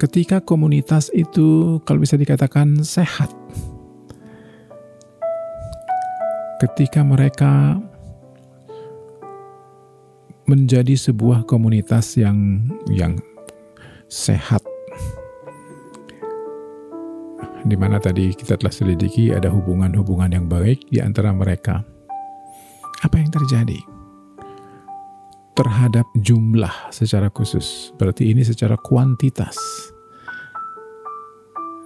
ketika 0.00 0.40
komunitas 0.40 1.12
itu 1.12 1.76
kalau 1.84 2.00
bisa 2.00 2.16
dikatakan 2.16 2.80
sehat. 2.80 3.28
Ketika 6.64 7.04
mereka 7.04 7.76
menjadi 10.48 10.96
sebuah 10.96 11.44
komunitas 11.44 12.16
yang 12.16 12.72
yang 12.88 13.20
sehat 14.08 14.64
di 17.64 17.76
mana 17.80 17.96
tadi 17.96 18.36
kita 18.36 18.60
telah 18.60 18.70
selidiki 18.70 19.32
ada 19.32 19.48
hubungan-hubungan 19.48 20.36
yang 20.36 20.46
baik 20.46 20.84
di 20.92 21.00
antara 21.00 21.32
mereka. 21.32 21.80
Apa 23.00 23.16
yang 23.16 23.32
terjadi? 23.32 23.80
Terhadap 25.56 26.04
jumlah 26.20 26.92
secara 26.92 27.32
khusus, 27.32 27.96
berarti 27.96 28.36
ini 28.36 28.44
secara 28.44 28.76
kuantitas. 28.76 29.56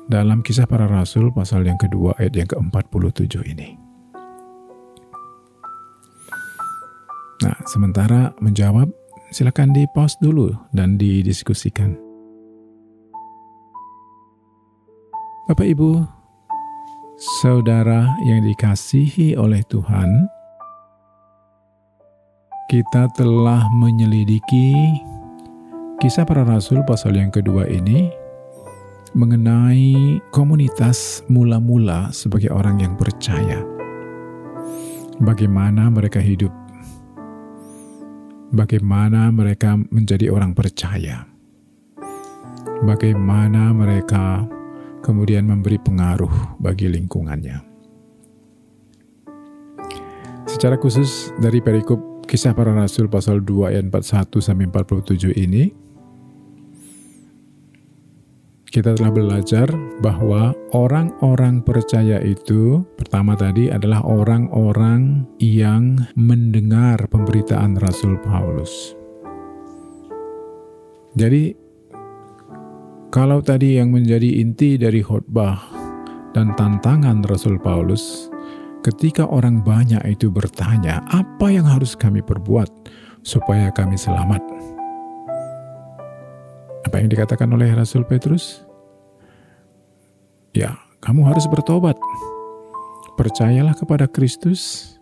Dalam 0.09 0.41
kisah 0.41 0.65
para 0.65 0.89
rasul 0.89 1.29
pasal 1.31 1.69
yang 1.69 1.77
kedua 1.77 2.17
ayat 2.17 2.33
yang 2.33 2.49
ke-47 2.49 3.45
ini. 3.45 3.77
Nah, 7.45 7.57
sementara 7.69 8.33
menjawab, 8.41 8.89
silakan 9.31 9.77
di 9.77 9.85
pause 9.93 10.17
dulu 10.19 10.51
dan 10.73 10.97
didiskusikan. 10.97 12.08
Bapak 15.49 15.65
Ibu, 15.65 16.05
saudara 17.41 18.05
yang 18.29 18.45
dikasihi 18.45 19.33
oleh 19.33 19.65
Tuhan, 19.65 20.29
kita 22.69 23.09
telah 23.17 23.65
menyelidiki 23.81 24.77
kisah 26.05 26.29
para 26.29 26.45
rasul 26.45 26.85
pasal 26.85 27.17
yang 27.17 27.33
kedua 27.33 27.65
ini 27.65 28.13
mengenai 29.17 30.21
komunitas 30.37 31.25
mula-mula 31.33 32.13
sebagai 32.13 32.53
orang 32.53 32.85
yang 32.85 32.93
percaya. 33.01 33.65
Bagaimana 35.17 35.89
mereka 35.89 36.21
hidup, 36.21 36.53
bagaimana 38.53 39.33
mereka 39.33 39.81
menjadi 39.89 40.29
orang 40.29 40.53
percaya, 40.53 41.25
bagaimana 42.85 43.73
mereka 43.73 44.45
kemudian 45.05 45.47
memberi 45.47 45.79
pengaruh 45.81 46.59
bagi 46.61 46.91
lingkungannya. 46.91 47.65
Secara 50.49 50.81
khusus 50.81 51.31
dari 51.39 51.61
perikop 51.61 52.25
kisah 52.25 52.57
para 52.57 52.73
rasul 52.73 53.09
pasal 53.09 53.41
2 53.45 53.73
ayat 53.73 53.85
41 53.93 54.41
sampai 54.41 54.67
47 54.69 55.33
ini 55.37 55.89
kita 58.69 58.93
telah 58.95 59.09
belajar 59.09 59.69
bahwa 60.05 60.53
orang-orang 60.77 61.65
percaya 61.65 62.21
itu 62.21 62.85
pertama 63.01 63.33
tadi 63.33 63.73
adalah 63.73 64.05
orang-orang 64.05 65.25
yang 65.41 65.97
mendengar 66.15 67.09
pemberitaan 67.09 67.81
Rasul 67.81 68.21
Paulus. 68.21 68.93
Jadi 71.17 71.57
kalau 73.09 73.41
tadi 73.41 73.81
yang 73.81 73.89
menjadi 73.89 74.45
inti 74.45 74.77
dari 74.77 75.01
khotbah 75.01 75.57
dan 76.37 76.53
tantangan 76.61 77.25
Rasul 77.25 77.57
Paulus, 77.57 78.29
ketika 78.85 79.25
orang 79.25 79.65
banyak 79.65 80.05
itu 80.05 80.29
bertanya, 80.29 81.01
"Apa 81.09 81.49
yang 81.49 81.65
harus 81.65 81.97
kami 81.97 82.21
perbuat 82.21 82.69
supaya 83.25 83.73
kami 83.73 83.97
selamat?" 83.97 84.45
Apa 86.85 87.01
yang 87.01 87.09
dikatakan 87.09 87.49
oleh 87.53 87.73
Rasul 87.73 88.05
Petrus? 88.05 88.65
Ya, 90.53 90.77
kamu 91.05 91.25
harus 91.29 91.45
bertobat. 91.49 91.97
Percayalah 93.17 93.77
kepada 93.77 94.09
Kristus. 94.09 94.95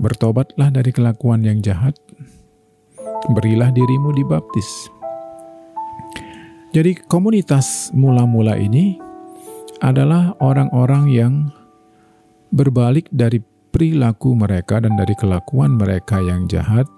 Bertobatlah 0.00 0.68
dari 0.74 0.90
kelakuan 0.92 1.44
yang 1.44 1.64
jahat. 1.64 1.96
Berilah 3.32 3.72
dirimu 3.72 4.12
dibaptis 4.12 4.92
Jadi 6.74 6.98
komunitas 7.06 7.94
mula-mula 7.94 8.58
ini 8.58 8.98
adalah 9.78 10.34
orang-orang 10.42 11.06
yang 11.06 11.34
berbalik 12.50 13.06
dari 13.14 13.38
perilaku 13.70 14.34
mereka 14.34 14.82
dan 14.82 14.98
dari 14.98 15.14
kelakuan 15.14 15.78
mereka 15.78 16.18
yang 16.18 16.50
jahat, 16.50 16.90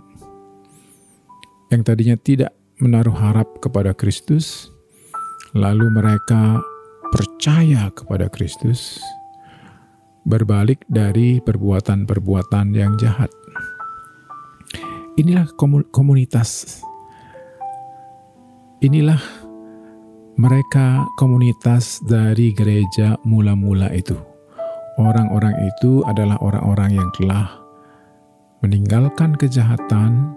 yang 1.69 1.85
tadinya 1.85 2.17
tidak 2.17 2.57
menaruh 2.81 3.13
harap 3.13 3.61
kepada 3.61 3.93
Kristus, 3.93 4.73
lalu 5.53 5.93
mereka 5.93 6.57
percaya 7.13 7.93
kepada 7.93 8.33
Kristus, 8.33 8.97
berbalik 10.25 10.89
dari 10.89 11.37
perbuatan-perbuatan 11.45 12.73
yang 12.73 12.97
jahat. 12.97 13.29
Inilah 15.21 15.53
komunitas, 15.93 16.81
inilah 18.81 19.21
mereka 20.37 21.09
komunitas 21.17 22.05
dari 22.05 22.53
gereja 22.53 23.17
mula-mula 23.25 23.89
itu. 23.97 24.17
Orang-orang 25.01 25.57
itu 25.65 26.05
adalah 26.05 26.37
orang-orang 26.45 27.01
yang 27.01 27.09
telah 27.17 27.57
meninggalkan 28.61 29.33
kejahatan. 29.41 30.37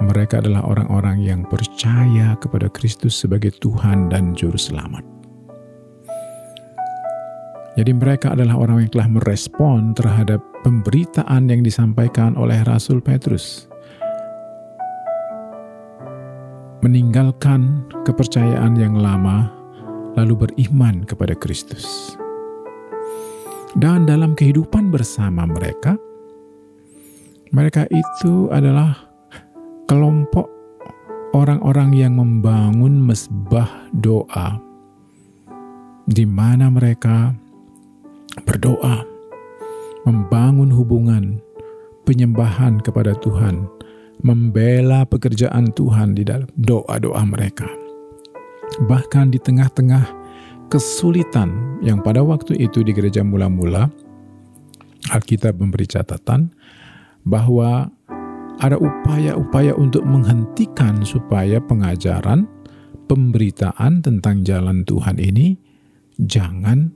Mereka 0.00 0.40
adalah 0.40 0.64
orang-orang 0.64 1.20
yang 1.20 1.40
percaya 1.48 2.36
kepada 2.40 2.68
Kristus 2.72 3.16
sebagai 3.16 3.52
Tuhan 3.60 4.08
dan 4.08 4.32
Juru 4.32 4.56
Selamat. 4.56 5.04
Jadi, 7.76 7.92
mereka 7.92 8.32
adalah 8.32 8.56
orang 8.56 8.88
yang 8.88 8.92
telah 8.92 9.08
merespon 9.20 9.92
terhadap 9.92 10.40
pemberitaan 10.64 11.44
yang 11.52 11.60
disampaikan 11.60 12.32
oleh 12.40 12.64
Rasul 12.64 13.04
Petrus, 13.04 13.68
meninggalkan 16.86 17.82
kepercayaan 18.06 18.78
yang 18.78 18.94
lama, 18.94 19.50
lalu 20.14 20.46
beriman 20.46 21.02
kepada 21.02 21.34
Kristus. 21.34 22.14
Dan 23.74 24.06
dalam 24.06 24.38
kehidupan 24.38 24.94
bersama 24.94 25.50
mereka, 25.50 25.98
mereka 27.50 27.90
itu 27.90 28.46
adalah 28.54 28.94
kelompok 29.90 30.46
orang-orang 31.34 31.90
yang 31.90 32.14
membangun 32.14 33.02
mesbah 33.02 33.90
doa, 33.90 34.62
di 36.06 36.22
mana 36.22 36.70
mereka 36.70 37.34
berdoa, 38.46 39.02
membangun 40.06 40.70
hubungan 40.70 41.42
penyembahan 42.06 42.78
kepada 42.78 43.18
Tuhan, 43.18 43.66
membela 44.24 45.04
pekerjaan 45.04 45.72
Tuhan 45.72 46.16
di 46.16 46.24
dalam 46.24 46.48
doa-doa 46.56 47.22
mereka. 47.26 47.68
Bahkan 48.86 49.32
di 49.32 49.38
tengah-tengah 49.40 50.04
kesulitan 50.72 51.78
yang 51.84 52.02
pada 52.02 52.24
waktu 52.24 52.58
itu 52.58 52.82
di 52.82 52.90
gereja 52.90 53.22
mula-mula, 53.22 53.88
Alkitab 55.12 55.62
memberi 55.62 55.86
catatan 55.86 56.50
bahwa 57.22 57.86
ada 58.58 58.80
upaya-upaya 58.80 59.76
untuk 59.76 60.02
menghentikan 60.02 61.04
supaya 61.04 61.60
pengajaran, 61.62 62.48
pemberitaan 63.06 64.02
tentang 64.02 64.42
jalan 64.42 64.82
Tuhan 64.82 65.20
ini 65.20 65.54
jangan 66.18 66.90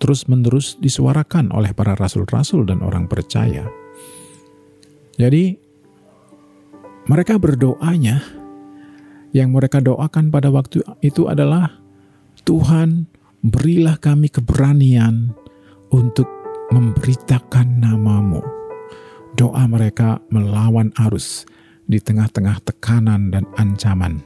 terus-menerus 0.00 0.80
disuarakan 0.80 1.52
oleh 1.54 1.70
para 1.76 1.94
rasul-rasul 1.94 2.66
dan 2.66 2.82
orang 2.82 3.06
percaya. 3.06 3.68
Jadi, 5.14 5.63
mereka 7.04 7.36
berdoanya, 7.36 8.24
yang 9.34 9.52
mereka 9.52 9.82
doakan 9.82 10.30
pada 10.30 10.48
waktu 10.48 10.80
itu 11.04 11.26
adalah 11.28 11.68
Tuhan, 12.48 13.10
berilah 13.44 14.00
kami 14.00 14.32
keberanian 14.32 15.34
untuk 15.92 16.28
memberitakan 16.72 17.82
namamu. 17.82 18.40
Doa 19.34 19.66
mereka 19.66 20.22
melawan 20.30 20.94
arus 21.10 21.44
di 21.90 21.98
tengah-tengah 21.98 22.62
tekanan 22.64 23.34
dan 23.34 23.44
ancaman. 23.58 24.22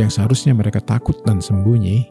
Yang 0.00 0.16
seharusnya 0.16 0.56
mereka 0.56 0.80
takut 0.80 1.20
dan 1.28 1.44
sembunyi, 1.44 2.08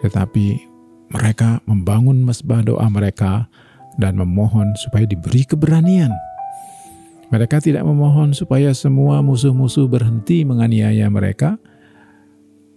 tetapi 0.00 0.62
mereka 1.10 1.58
membangun 1.66 2.22
mesbah 2.22 2.62
doa 2.62 2.86
mereka 2.88 3.50
dan 3.98 4.16
memohon 4.16 4.72
supaya 4.78 5.04
diberi 5.04 5.42
keberanian. 5.44 6.14
Mereka 7.34 7.58
tidak 7.58 7.82
memohon 7.82 8.30
supaya 8.30 8.70
semua 8.70 9.18
musuh-musuh 9.18 9.90
berhenti 9.90 10.46
menganiaya 10.46 11.10
mereka, 11.10 11.58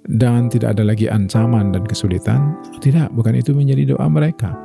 dan 0.09 0.49
tidak 0.49 0.73
ada 0.73 0.81
lagi 0.81 1.05
ancaman 1.05 1.69
dan 1.69 1.85
kesulitan. 1.85 2.57
Tidak, 2.81 3.13
bukan 3.13 3.37
itu 3.37 3.53
menjadi 3.53 3.93
doa 3.93 4.09
mereka. 4.09 4.57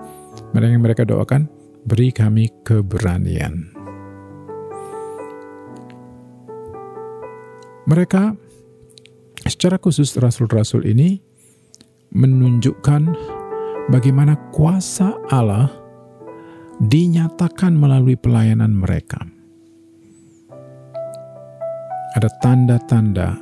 Mereka 0.56 0.70
yang 0.72 0.80
mereka 0.80 1.04
doakan, 1.04 1.44
beri 1.84 2.08
kami 2.08 2.48
keberanian. 2.64 3.68
Mereka 7.84 8.32
secara 9.44 9.76
khusus 9.76 10.16
rasul-rasul 10.16 10.88
ini 10.88 11.20
menunjukkan 12.16 13.12
bagaimana 13.92 14.40
kuasa 14.56 15.20
Allah 15.28 15.68
dinyatakan 16.80 17.76
melalui 17.76 18.16
pelayanan 18.16 18.72
mereka. 18.72 19.41
Ada 22.12 22.28
tanda-tanda, 22.44 23.32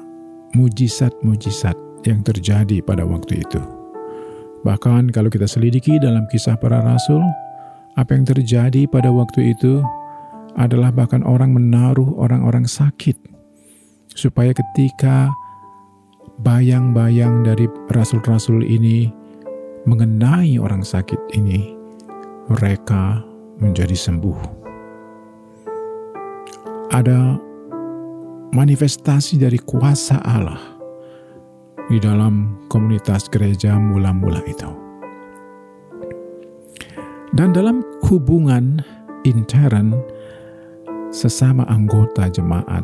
mujizat-mujizat 0.54 1.74
yang 2.06 2.22
terjadi 2.22 2.78
pada 2.87 3.02
waktu 3.02 3.42
itu. 3.42 3.59
Bahkan 4.62 5.11
kalau 5.11 5.26
kita 5.26 5.48
selidiki 5.48 5.98
dalam 5.98 6.28
kisah 6.30 6.54
para 6.54 6.78
rasul, 6.78 7.18
apa 7.98 8.14
yang 8.14 8.22
terjadi 8.22 8.87
pada 8.87 9.11
waktu 9.11 9.56
itu 9.56 9.83
adalah 10.54 10.94
bahkan 10.94 11.26
orang 11.26 11.50
menaruh 11.50 12.14
orang-orang 12.14 12.66
sakit 12.66 13.18
supaya 14.14 14.54
ketika 14.54 15.30
bayang-bayang 16.46 17.42
dari 17.42 17.66
rasul-rasul 17.90 18.62
ini 18.62 19.11
mengenai 19.88 20.61
orang 20.62 20.87
sakit 20.87 21.18
ini, 21.35 21.74
mereka 22.46 23.18
menjadi 23.59 23.98
sembuh. 23.98 24.38
Ada 26.90 27.49
manifestasi 28.50 29.38
dari 29.38 29.58
kuasa 29.62 30.18
Allah 30.26 30.58
di 31.86 31.98
dalam 32.02 32.66
komunitas 32.70 33.30
gereja 33.30 33.78
mula-mula 33.78 34.42
itu. 34.46 34.70
Dan 37.30 37.54
dalam 37.54 37.82
hubungan 38.10 38.82
intern 39.22 39.94
sesama 41.14 41.62
anggota 41.70 42.26
jemaat 42.26 42.82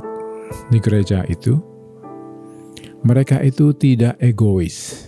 di 0.70 0.78
gereja 0.78 1.26
itu, 1.26 1.58
mereka 3.02 3.42
itu 3.42 3.74
tidak 3.74 4.14
egois. 4.22 5.06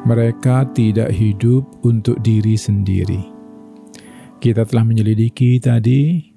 Mereka 0.00 0.72
tidak 0.72 1.12
hidup 1.12 1.68
untuk 1.84 2.16
diri 2.24 2.56
sendiri. 2.56 3.20
Kita 4.40 4.64
telah 4.64 4.88
menyelidiki 4.88 5.60
tadi 5.60 6.29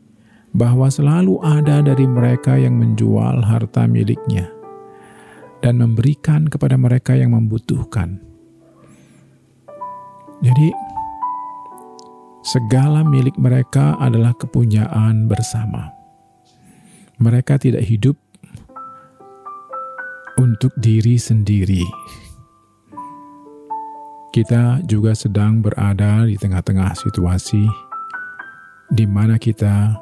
bahwa 0.53 0.85
selalu 0.85 1.41
ada 1.41 1.81
dari 1.81 2.05
mereka 2.05 2.53
yang 2.61 2.77
menjual 2.77 3.41
harta 3.41 3.89
miliknya 3.89 4.53
dan 5.65 5.81
memberikan 5.81 6.45
kepada 6.45 6.77
mereka 6.77 7.17
yang 7.17 7.33
membutuhkan. 7.33 8.21
Jadi, 10.45 10.69
segala 12.45 13.01
milik 13.01 13.33
mereka 13.41 13.97
adalah 13.97 14.37
kepunyaan 14.37 15.25
bersama. 15.25 15.89
Mereka 17.17 17.57
tidak 17.57 17.87
hidup 17.87 18.19
untuk 20.37 20.75
diri 20.77 21.17
sendiri. 21.17 21.81
Kita 24.33 24.83
juga 24.83 25.15
sedang 25.15 25.63
berada 25.63 26.25
di 26.25 26.35
tengah-tengah 26.35 26.97
situasi 26.97 27.63
di 28.91 29.05
mana 29.07 29.37
kita 29.39 29.93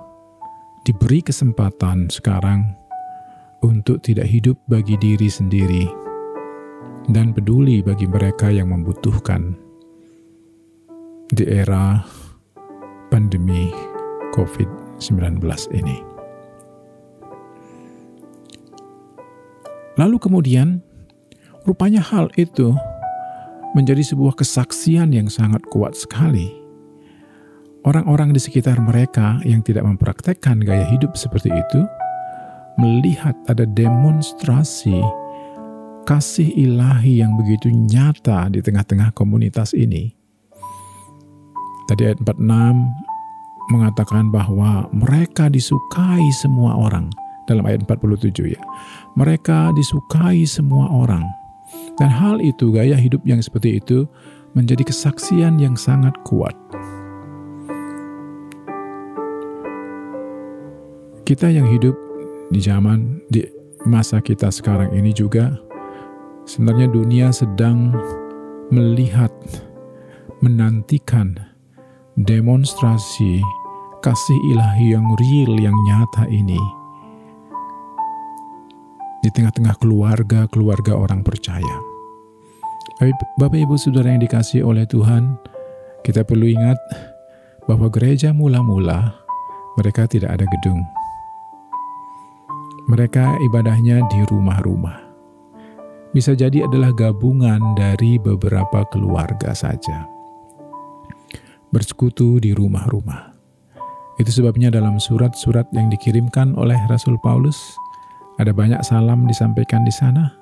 diberi 0.82 1.22
kesempatan 1.22 2.10
sekarang 2.10 2.74
untuk 3.62 4.02
tidak 4.02 4.26
hidup 4.26 4.58
bagi 4.66 4.98
diri 4.98 5.30
sendiri 5.30 5.86
dan 7.14 7.34
peduli 7.34 7.86
bagi 7.86 8.10
mereka 8.10 8.50
yang 8.50 8.74
membutuhkan 8.74 9.54
di 11.30 11.46
era 11.46 12.02
pandemi 13.14 13.70
COVID-19 14.34 15.42
ini. 15.78 15.98
Lalu 20.00 20.18
kemudian, 20.18 20.82
rupanya 21.68 22.02
hal 22.02 22.34
itu 22.40 22.74
menjadi 23.78 24.02
sebuah 24.02 24.34
kesaksian 24.34 25.14
yang 25.14 25.30
sangat 25.30 25.62
kuat 25.70 25.94
sekali. 25.94 26.61
Orang-orang 27.82 28.30
di 28.30 28.38
sekitar 28.38 28.78
mereka 28.78 29.42
yang 29.42 29.66
tidak 29.66 29.82
mempraktekkan 29.90 30.62
gaya 30.62 30.86
hidup 30.94 31.18
seperti 31.18 31.50
itu 31.50 31.82
melihat 32.78 33.34
ada 33.50 33.66
demonstrasi 33.66 35.02
kasih 36.06 36.46
ilahi 36.54 37.26
yang 37.26 37.34
begitu 37.34 37.74
nyata 37.74 38.54
di 38.54 38.62
tengah-tengah 38.62 39.10
komunitas 39.18 39.74
ini. 39.74 40.14
Tadi 41.90 42.06
ayat 42.06 42.22
46 42.22 43.74
mengatakan 43.74 44.30
bahwa 44.30 44.86
mereka 44.94 45.50
disukai 45.50 46.22
semua 46.38 46.78
orang 46.78 47.10
dalam 47.50 47.66
ayat 47.66 47.82
47 47.90 48.46
ya. 48.54 48.62
Mereka 49.18 49.74
disukai 49.74 50.46
semua 50.46 50.86
orang. 50.86 51.26
Dan 51.98 52.14
hal 52.14 52.46
itu 52.46 52.70
gaya 52.70 52.94
hidup 52.94 53.26
yang 53.26 53.42
seperti 53.42 53.82
itu 53.82 54.06
menjadi 54.54 54.86
kesaksian 54.86 55.58
yang 55.58 55.74
sangat 55.74 56.14
kuat. 56.28 56.54
Kita 61.32 61.48
yang 61.48 61.64
hidup 61.64 61.96
di 62.52 62.60
zaman 62.60 63.24
di 63.32 63.40
masa 63.88 64.20
kita 64.20 64.52
sekarang 64.52 64.92
ini 64.92 65.16
juga 65.16 65.56
sebenarnya 66.44 66.92
dunia 66.92 67.32
sedang 67.32 67.96
melihat 68.68 69.32
menantikan 70.44 71.40
demonstrasi 72.20 73.40
kasih 74.04 74.40
ilahi 74.52 74.92
yang 74.92 75.08
real 75.24 75.56
yang 75.56 75.78
nyata 75.88 76.28
ini 76.28 76.60
di 79.24 79.32
tengah-tengah 79.32 79.80
keluarga-keluarga 79.80 81.00
orang 81.00 81.24
percaya. 81.24 81.78
Bapak 83.40 83.56
Ibu 83.56 83.80
Saudara 83.80 84.12
yang 84.12 84.20
dikasih 84.20 84.68
oleh 84.68 84.84
Tuhan, 84.84 85.40
kita 86.04 86.28
perlu 86.28 86.52
ingat 86.52 86.76
bahwa 87.72 87.88
gereja 87.88 88.36
mula-mula 88.36 89.16
mereka 89.80 90.12
tidak 90.12 90.36
ada 90.36 90.44
gedung. 90.60 90.84
Mereka 92.90 93.38
ibadahnya 93.46 94.02
di 94.10 94.20
rumah-rumah. 94.26 94.98
Bisa 96.12 96.34
jadi 96.34 96.66
adalah 96.66 96.92
gabungan 96.92 97.78
dari 97.78 98.18
beberapa 98.18 98.84
keluarga 98.90 99.54
saja. 99.54 100.10
Bersekutu 101.72 102.42
di 102.42 102.52
rumah-rumah. 102.52 103.32
Itu 104.20 104.30
sebabnya 104.30 104.74
dalam 104.74 105.00
surat-surat 105.00 105.70
yang 105.72 105.88
dikirimkan 105.88 106.54
oleh 106.60 106.76
Rasul 106.92 107.16
Paulus, 107.24 107.58
ada 108.42 108.52
banyak 108.52 108.82
salam 108.84 109.24
disampaikan 109.30 109.86
di 109.88 109.94
sana. 109.94 110.34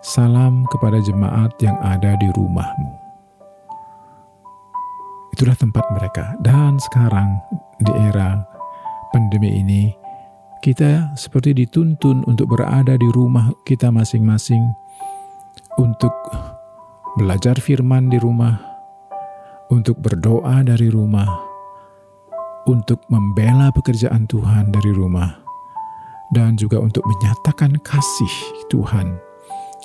Salam 0.00 0.64
kepada 0.70 1.02
jemaat 1.02 1.52
yang 1.60 1.76
ada 1.82 2.14
di 2.16 2.28
rumahmu. 2.32 2.90
Itulah 5.36 5.58
tempat 5.60 5.84
mereka. 5.92 6.32
Dan 6.40 6.80
sekarang 6.80 7.36
di 7.84 7.92
era 8.08 8.40
pandemi 9.12 9.60
ini, 9.60 9.92
kita 10.66 11.14
seperti 11.14 11.54
dituntun 11.54 12.26
untuk 12.26 12.58
berada 12.58 12.98
di 12.98 13.06
rumah 13.14 13.54
kita 13.62 13.86
masing-masing 13.94 14.58
untuk 15.78 16.10
belajar 17.14 17.54
firman 17.62 18.10
di 18.10 18.18
rumah, 18.18 18.58
untuk 19.70 19.94
berdoa 20.02 20.66
dari 20.66 20.90
rumah, 20.90 21.30
untuk 22.66 22.98
membela 23.06 23.70
pekerjaan 23.70 24.26
Tuhan 24.26 24.74
dari 24.74 24.90
rumah 24.90 25.38
dan 26.34 26.58
juga 26.58 26.82
untuk 26.82 27.06
menyatakan 27.06 27.78
kasih 27.86 28.34
Tuhan 28.66 29.22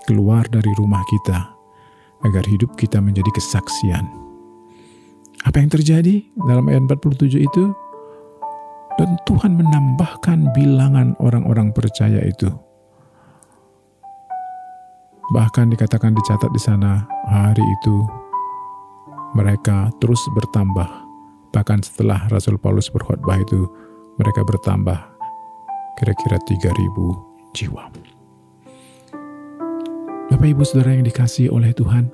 keluar 0.10 0.50
dari 0.50 0.74
rumah 0.82 1.06
kita 1.06 1.46
agar 2.26 2.42
hidup 2.50 2.74
kita 2.74 2.98
menjadi 2.98 3.30
kesaksian. 3.38 4.10
Apa 5.46 5.62
yang 5.62 5.70
terjadi 5.70 6.26
dalam 6.50 6.66
ayat 6.74 6.90
47 6.90 7.38
itu? 7.38 7.70
Dan 9.02 9.18
Tuhan 9.26 9.58
menambahkan 9.58 10.54
bilangan 10.54 11.18
orang-orang 11.18 11.74
percaya 11.74 12.22
itu. 12.22 12.54
Bahkan 15.34 15.74
dikatakan 15.74 16.14
dicatat 16.14 16.54
di 16.54 16.62
sana 16.62 17.02
hari 17.26 17.66
itu 17.82 18.06
mereka 19.34 19.90
terus 19.98 20.22
bertambah. 20.38 20.86
Bahkan 21.50 21.82
setelah 21.82 22.30
Rasul 22.30 22.62
Paulus 22.62 22.94
berkhotbah 22.94 23.42
itu 23.42 23.66
mereka 24.22 24.46
bertambah 24.46 25.02
kira-kira 25.98 26.38
3000 26.46 27.58
jiwa. 27.58 27.90
Bapak 30.30 30.46
Ibu 30.46 30.62
Saudara 30.62 30.94
yang 30.94 31.10
dikasih 31.10 31.50
oleh 31.50 31.74
Tuhan, 31.74 32.06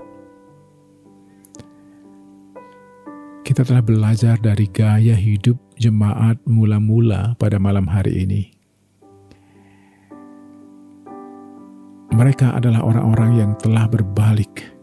kita 3.43 3.67
telah 3.67 3.83
belajar 3.83 4.39
dari 4.39 4.71
gaya 4.71 5.19
hidup 5.19 5.66
jemaat 5.77 6.41
mula-mula 6.49 7.37
pada 7.37 7.61
malam 7.61 7.85
hari 7.85 8.25
ini. 8.25 8.43
Mereka 12.17 12.57
adalah 12.57 12.81
orang-orang 12.81 13.31
yang 13.37 13.51
telah 13.61 13.85
berbalik 13.85 14.73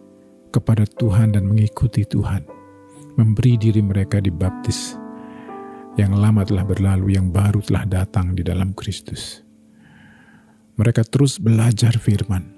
kepada 0.54 0.86
Tuhan 0.86 1.34
dan 1.34 1.50
mengikuti 1.50 2.06
Tuhan, 2.06 2.46
memberi 3.18 3.58
diri 3.58 3.82
mereka 3.82 4.22
dibaptis 4.22 4.94
yang 5.98 6.14
lama 6.14 6.46
telah 6.46 6.62
berlalu, 6.62 7.14
yang 7.18 7.34
baru 7.34 7.58
telah 7.62 7.86
datang 7.86 8.38
di 8.38 8.46
dalam 8.46 8.70
Kristus. 8.74 9.42
Mereka 10.78 11.06
terus 11.06 11.38
belajar 11.38 11.94
firman. 11.98 12.50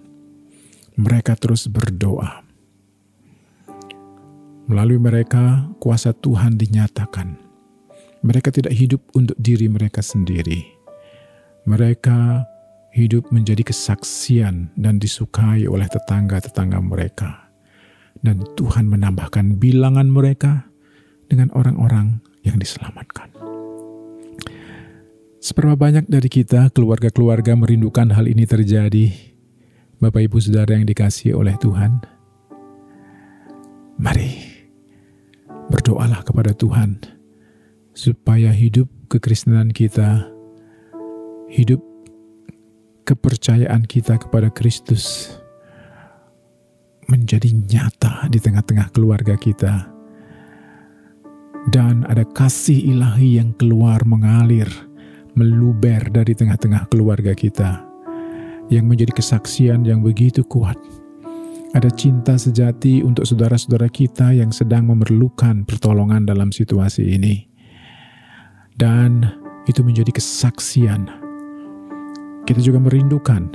Mereka 0.96 1.37
terus 1.37 1.68
berdoa. 1.68 2.44
Melalui 4.66 4.96
mereka, 4.96 5.68
kuasa 5.77 6.16
Tuhan 6.16 6.57
dinyatakan. 6.57 7.45
Mereka 8.27 8.51
tidak 8.51 8.75
hidup 8.75 8.99
untuk 9.15 9.39
diri 9.39 9.71
mereka 9.71 10.03
sendiri. 10.03 10.67
Mereka 11.62 12.43
hidup 12.91 13.31
menjadi 13.31 13.62
kesaksian 13.62 14.75
dan 14.75 14.99
disukai 14.99 15.71
oleh 15.71 15.87
tetangga-tetangga 15.87 16.83
mereka. 16.83 17.55
Dan 18.19 18.43
Tuhan 18.59 18.91
menambahkan 18.91 19.62
bilangan 19.62 20.11
mereka 20.11 20.67
dengan 21.31 21.55
orang-orang 21.55 22.19
yang 22.43 22.59
diselamatkan. 22.59 23.31
Seberapa 25.39 25.79
banyak 25.79 26.11
dari 26.11 26.27
kita, 26.27 26.75
keluarga-keluarga 26.75 27.55
merindukan 27.55 28.11
hal 28.11 28.27
ini 28.27 28.43
terjadi, 28.43 29.15
Bapak 30.03 30.27
Ibu 30.27 30.43
Saudara 30.43 30.75
yang 30.75 30.83
dikasih 30.83 31.39
oleh 31.39 31.55
Tuhan? 31.62 32.03
Mari 34.03 34.59
berdoalah 35.71 36.27
kepada 36.27 36.51
Tuhan 36.51 37.15
supaya 37.96 38.52
hidup 38.52 38.92
kekristenan 39.09 39.72
kita, 39.72 40.28
hidup 41.48 41.80
kepercayaan 43.09 43.88
kita 43.88 44.20
kepada 44.20 44.52
Kristus 44.52 45.32
menjadi 47.09 47.48
nyata 47.56 48.28
di 48.28 48.37
tengah-tengah 48.37 48.92
keluarga 48.92 49.38
kita 49.40 49.96
dan 51.72 52.04
ada 52.06 52.22
kasih 52.37 52.76
ilahi 52.92 53.40
yang 53.40 53.56
keluar 53.56 54.04
mengalir, 54.04 54.68
meluber 55.32 56.04
dari 56.12 56.37
tengah-tengah 56.37 56.92
keluarga 56.92 57.32
kita, 57.32 57.80
yang 58.68 58.87
menjadi 58.87 59.16
kesaksian 59.16 59.82
yang 59.88 60.04
begitu 60.04 60.44
kuat. 60.44 60.76
Ada 61.74 61.90
cinta 61.92 62.38
sejati 62.38 63.02
untuk 63.02 63.26
saudara-saudara 63.26 63.90
kita 63.90 64.37
yang 64.37 64.54
sedang 64.54 64.87
memerlukan 64.87 65.66
pertolongan 65.66 66.24
dalam 66.24 66.54
situasi 66.54 67.18
ini, 67.18 67.56
dan 68.77 69.25
itu 69.67 69.83
menjadi 69.83 70.12
kesaksian. 70.15 71.09
Kita 72.47 72.61
juga 72.62 72.79
merindukan 72.79 73.51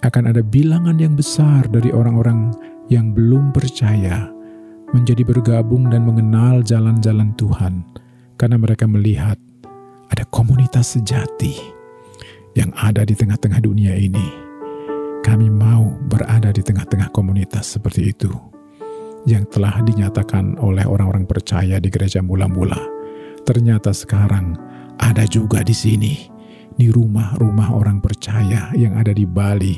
akan 0.00 0.24
ada 0.32 0.42
bilangan 0.42 0.96
yang 0.98 1.14
besar 1.14 1.68
dari 1.68 1.92
orang-orang 1.92 2.50
yang 2.90 3.14
belum 3.14 3.54
percaya 3.54 4.32
menjadi 4.90 5.22
bergabung 5.22 5.86
dan 5.92 6.02
mengenal 6.02 6.66
jalan-jalan 6.66 7.30
Tuhan 7.38 7.86
karena 8.34 8.56
mereka 8.58 8.90
melihat 8.90 9.38
ada 10.10 10.26
komunitas 10.34 10.98
sejati 10.98 11.54
yang 12.58 12.74
ada 12.74 13.06
di 13.06 13.14
tengah-tengah 13.14 13.62
dunia 13.62 13.94
ini. 13.94 14.50
Kami 15.22 15.46
mau 15.52 15.94
berada 16.10 16.50
di 16.50 16.64
tengah-tengah 16.64 17.14
komunitas 17.14 17.78
seperti 17.78 18.10
itu 18.10 18.32
yang 19.28 19.44
telah 19.52 19.78
dinyatakan 19.84 20.58
oleh 20.58 20.82
orang-orang 20.82 21.28
percaya 21.28 21.76
di 21.78 21.92
gereja 21.92 22.24
mula-mula. 22.24 22.99
Ternyata 23.44 23.90
sekarang 23.90 24.54
ada 25.00 25.24
juga 25.26 25.64
di 25.64 25.74
sini, 25.74 26.14
di 26.76 26.92
rumah-rumah 26.92 27.72
orang 27.72 27.98
percaya 27.98 28.70
yang 28.76 28.94
ada 28.96 29.10
di 29.10 29.24
Bali 29.24 29.76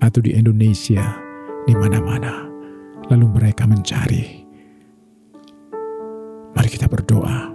atau 0.00 0.20
di 0.24 0.34
Indonesia, 0.34 1.04
di 1.68 1.74
mana-mana 1.76 2.48
lalu 3.12 3.26
mereka 3.28 3.68
mencari. 3.68 4.44
Mari 6.56 6.68
kita 6.68 6.90
berdoa 6.90 7.54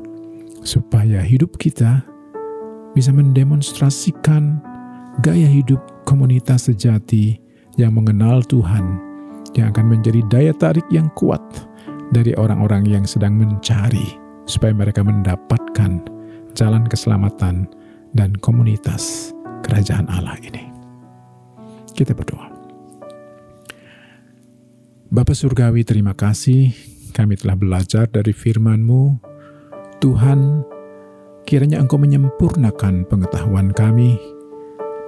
supaya 0.64 1.20
hidup 1.22 1.60
kita 1.60 2.06
bisa 2.94 3.10
mendemonstrasikan 3.12 4.62
gaya 5.22 5.50
hidup 5.50 5.82
komunitas 6.06 6.70
sejati 6.70 7.42
yang 7.78 7.98
mengenal 7.98 8.46
Tuhan, 8.46 9.02
yang 9.58 9.74
akan 9.74 9.98
menjadi 9.98 10.22
daya 10.30 10.54
tarik 10.54 10.86
yang 10.94 11.10
kuat 11.18 11.42
dari 12.14 12.38
orang-orang 12.38 12.86
yang 12.86 13.06
sedang 13.06 13.34
mencari, 13.34 14.18
supaya 14.46 14.76
mereka 14.76 15.04
mendapatkan 15.04 16.04
jalan 16.54 16.84
keselamatan 16.86 17.68
dan 18.14 18.36
komunitas 18.40 19.34
kerajaan 19.66 20.06
Allah 20.12 20.38
ini. 20.44 20.70
Kita 21.94 22.14
berdoa. 22.14 22.50
Bapak 25.14 25.38
Surgawi 25.38 25.86
terima 25.86 26.18
kasih 26.18 26.74
kami 27.14 27.38
telah 27.38 27.54
belajar 27.54 28.10
dari 28.10 28.34
firman-Mu. 28.34 29.22
Tuhan, 30.02 30.66
kiranya 31.46 31.78
Engkau 31.78 32.02
menyempurnakan 32.02 33.06
pengetahuan 33.06 33.70
kami, 33.72 34.18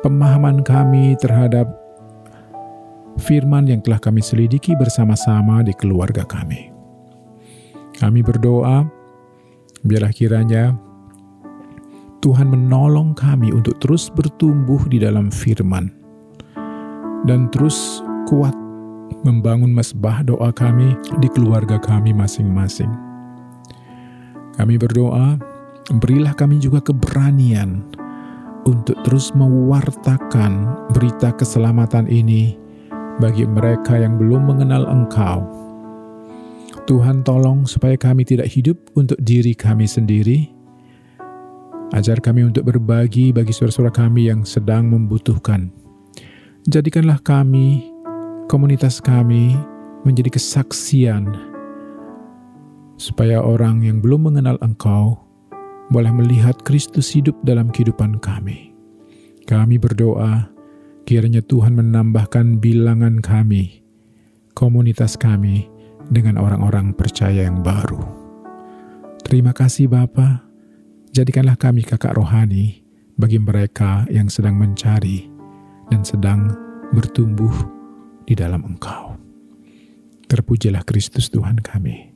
pemahaman 0.06 0.62
kami 0.62 1.18
terhadap 1.18 1.66
firman 3.18 3.66
yang 3.66 3.82
telah 3.82 3.98
kami 3.98 4.22
selidiki 4.22 4.78
bersama-sama 4.78 5.66
di 5.66 5.74
keluarga 5.74 6.24
kami. 6.24 6.70
Kami 7.98 8.22
berdoa, 8.22 8.86
biarlah 9.86 10.12
kiranya 10.12 10.74
Tuhan 12.26 12.50
menolong 12.50 13.14
kami 13.14 13.54
untuk 13.54 13.78
terus 13.78 14.10
bertumbuh 14.10 14.82
di 14.90 14.98
dalam 14.98 15.30
firman 15.30 15.94
dan 17.30 17.50
terus 17.54 18.02
kuat 18.26 18.54
membangun 19.26 19.74
mesbah 19.74 20.22
doa 20.22 20.54
kami 20.54 20.94
di 21.18 21.30
keluarga 21.34 21.82
kami 21.82 22.14
masing-masing. 22.14 22.90
Kami 24.56 24.78
berdoa, 24.78 25.36
berilah 26.00 26.34
kami 26.38 26.62
juga 26.62 26.80
keberanian 26.80 27.82
untuk 28.66 28.98
terus 29.06 29.34
mewartakan 29.34 30.70
berita 30.94 31.34
keselamatan 31.34 32.06
ini 32.10 32.56
bagi 33.22 33.46
mereka 33.46 33.98
yang 33.98 34.22
belum 34.22 34.46
mengenal 34.46 34.86
Engkau. 34.88 35.65
Tuhan 36.86 37.26
tolong 37.26 37.66
supaya 37.66 37.98
kami 37.98 38.30
tidak 38.30 38.46
hidup 38.46 38.78
untuk 38.94 39.18
diri 39.18 39.58
kami 39.58 39.90
sendiri. 39.90 40.54
Ajar 41.98 42.22
kami 42.22 42.46
untuk 42.46 42.70
berbagi 42.70 43.34
bagi 43.34 43.50
saudara-saudara 43.50 44.06
kami 44.06 44.30
yang 44.30 44.46
sedang 44.46 44.94
membutuhkan. 44.94 45.74
Jadikanlah 46.70 47.18
kami 47.26 47.90
komunitas 48.46 49.02
kami 49.02 49.58
menjadi 50.06 50.38
kesaksian 50.38 51.34
supaya 53.02 53.42
orang 53.42 53.82
yang 53.82 53.98
belum 53.98 54.30
mengenal 54.30 54.62
Engkau 54.62 55.18
boleh 55.90 56.14
melihat 56.14 56.54
Kristus 56.62 57.10
hidup 57.18 57.34
dalam 57.42 57.74
kehidupan 57.74 58.22
kami. 58.22 58.78
Kami 59.50 59.82
berdoa 59.82 60.54
kiranya 61.10 61.42
Tuhan 61.42 61.82
menambahkan 61.82 62.62
bilangan 62.62 63.26
kami, 63.26 63.82
komunitas 64.54 65.18
kami 65.18 65.75
dengan 66.10 66.42
orang-orang 66.42 66.94
percaya 66.94 67.48
yang 67.48 67.62
baru. 67.66 68.02
Terima 69.26 69.52
kasih 69.58 69.90
Bapa, 69.90 70.46
jadikanlah 71.10 71.58
kami 71.58 71.82
kakak 71.82 72.14
rohani 72.14 72.86
bagi 73.18 73.42
mereka 73.42 74.06
yang 74.12 74.30
sedang 74.30 74.60
mencari 74.60 75.26
dan 75.90 76.06
sedang 76.06 76.52
bertumbuh 76.94 77.54
di 78.26 78.34
dalam 78.38 78.66
Engkau. 78.66 79.18
Terpujilah 80.26 80.82
Kristus 80.86 81.30
Tuhan 81.30 81.62
kami. 81.62 82.14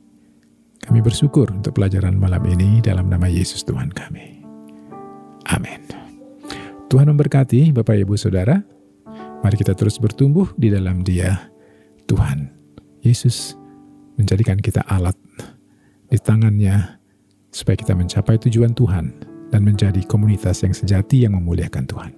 Kami 0.80 1.00
bersyukur 1.04 1.52
untuk 1.52 1.76
pelajaran 1.76 2.16
malam 2.16 2.42
ini 2.48 2.82
dalam 2.82 3.06
nama 3.06 3.28
Yesus 3.28 3.62
Tuhan 3.62 3.92
kami. 3.92 4.42
Amin. 5.50 5.80
Tuhan 6.90 7.06
memberkati 7.06 7.70
Bapak 7.70 8.02
Ibu 8.02 8.18
Saudara. 8.18 8.58
Mari 9.40 9.56
kita 9.56 9.78
terus 9.78 9.96
bertumbuh 10.02 10.50
di 10.58 10.72
dalam 10.72 11.06
Dia. 11.06 11.52
Tuhan 12.10 12.50
Yesus 13.06 13.59
menjadikan 14.20 14.60
kita 14.60 14.84
alat 14.86 15.16
di 16.10 16.18
tangannya 16.20 17.00
supaya 17.50 17.74
kita 17.74 17.96
mencapai 17.96 18.38
tujuan 18.46 18.76
Tuhan 18.76 19.06
dan 19.50 19.60
menjadi 19.66 20.04
komunitas 20.06 20.62
yang 20.62 20.74
sejati 20.76 21.26
yang 21.26 21.34
memuliakan 21.34 21.84
Tuhan. 21.88 22.12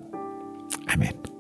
Amin. 0.93 1.32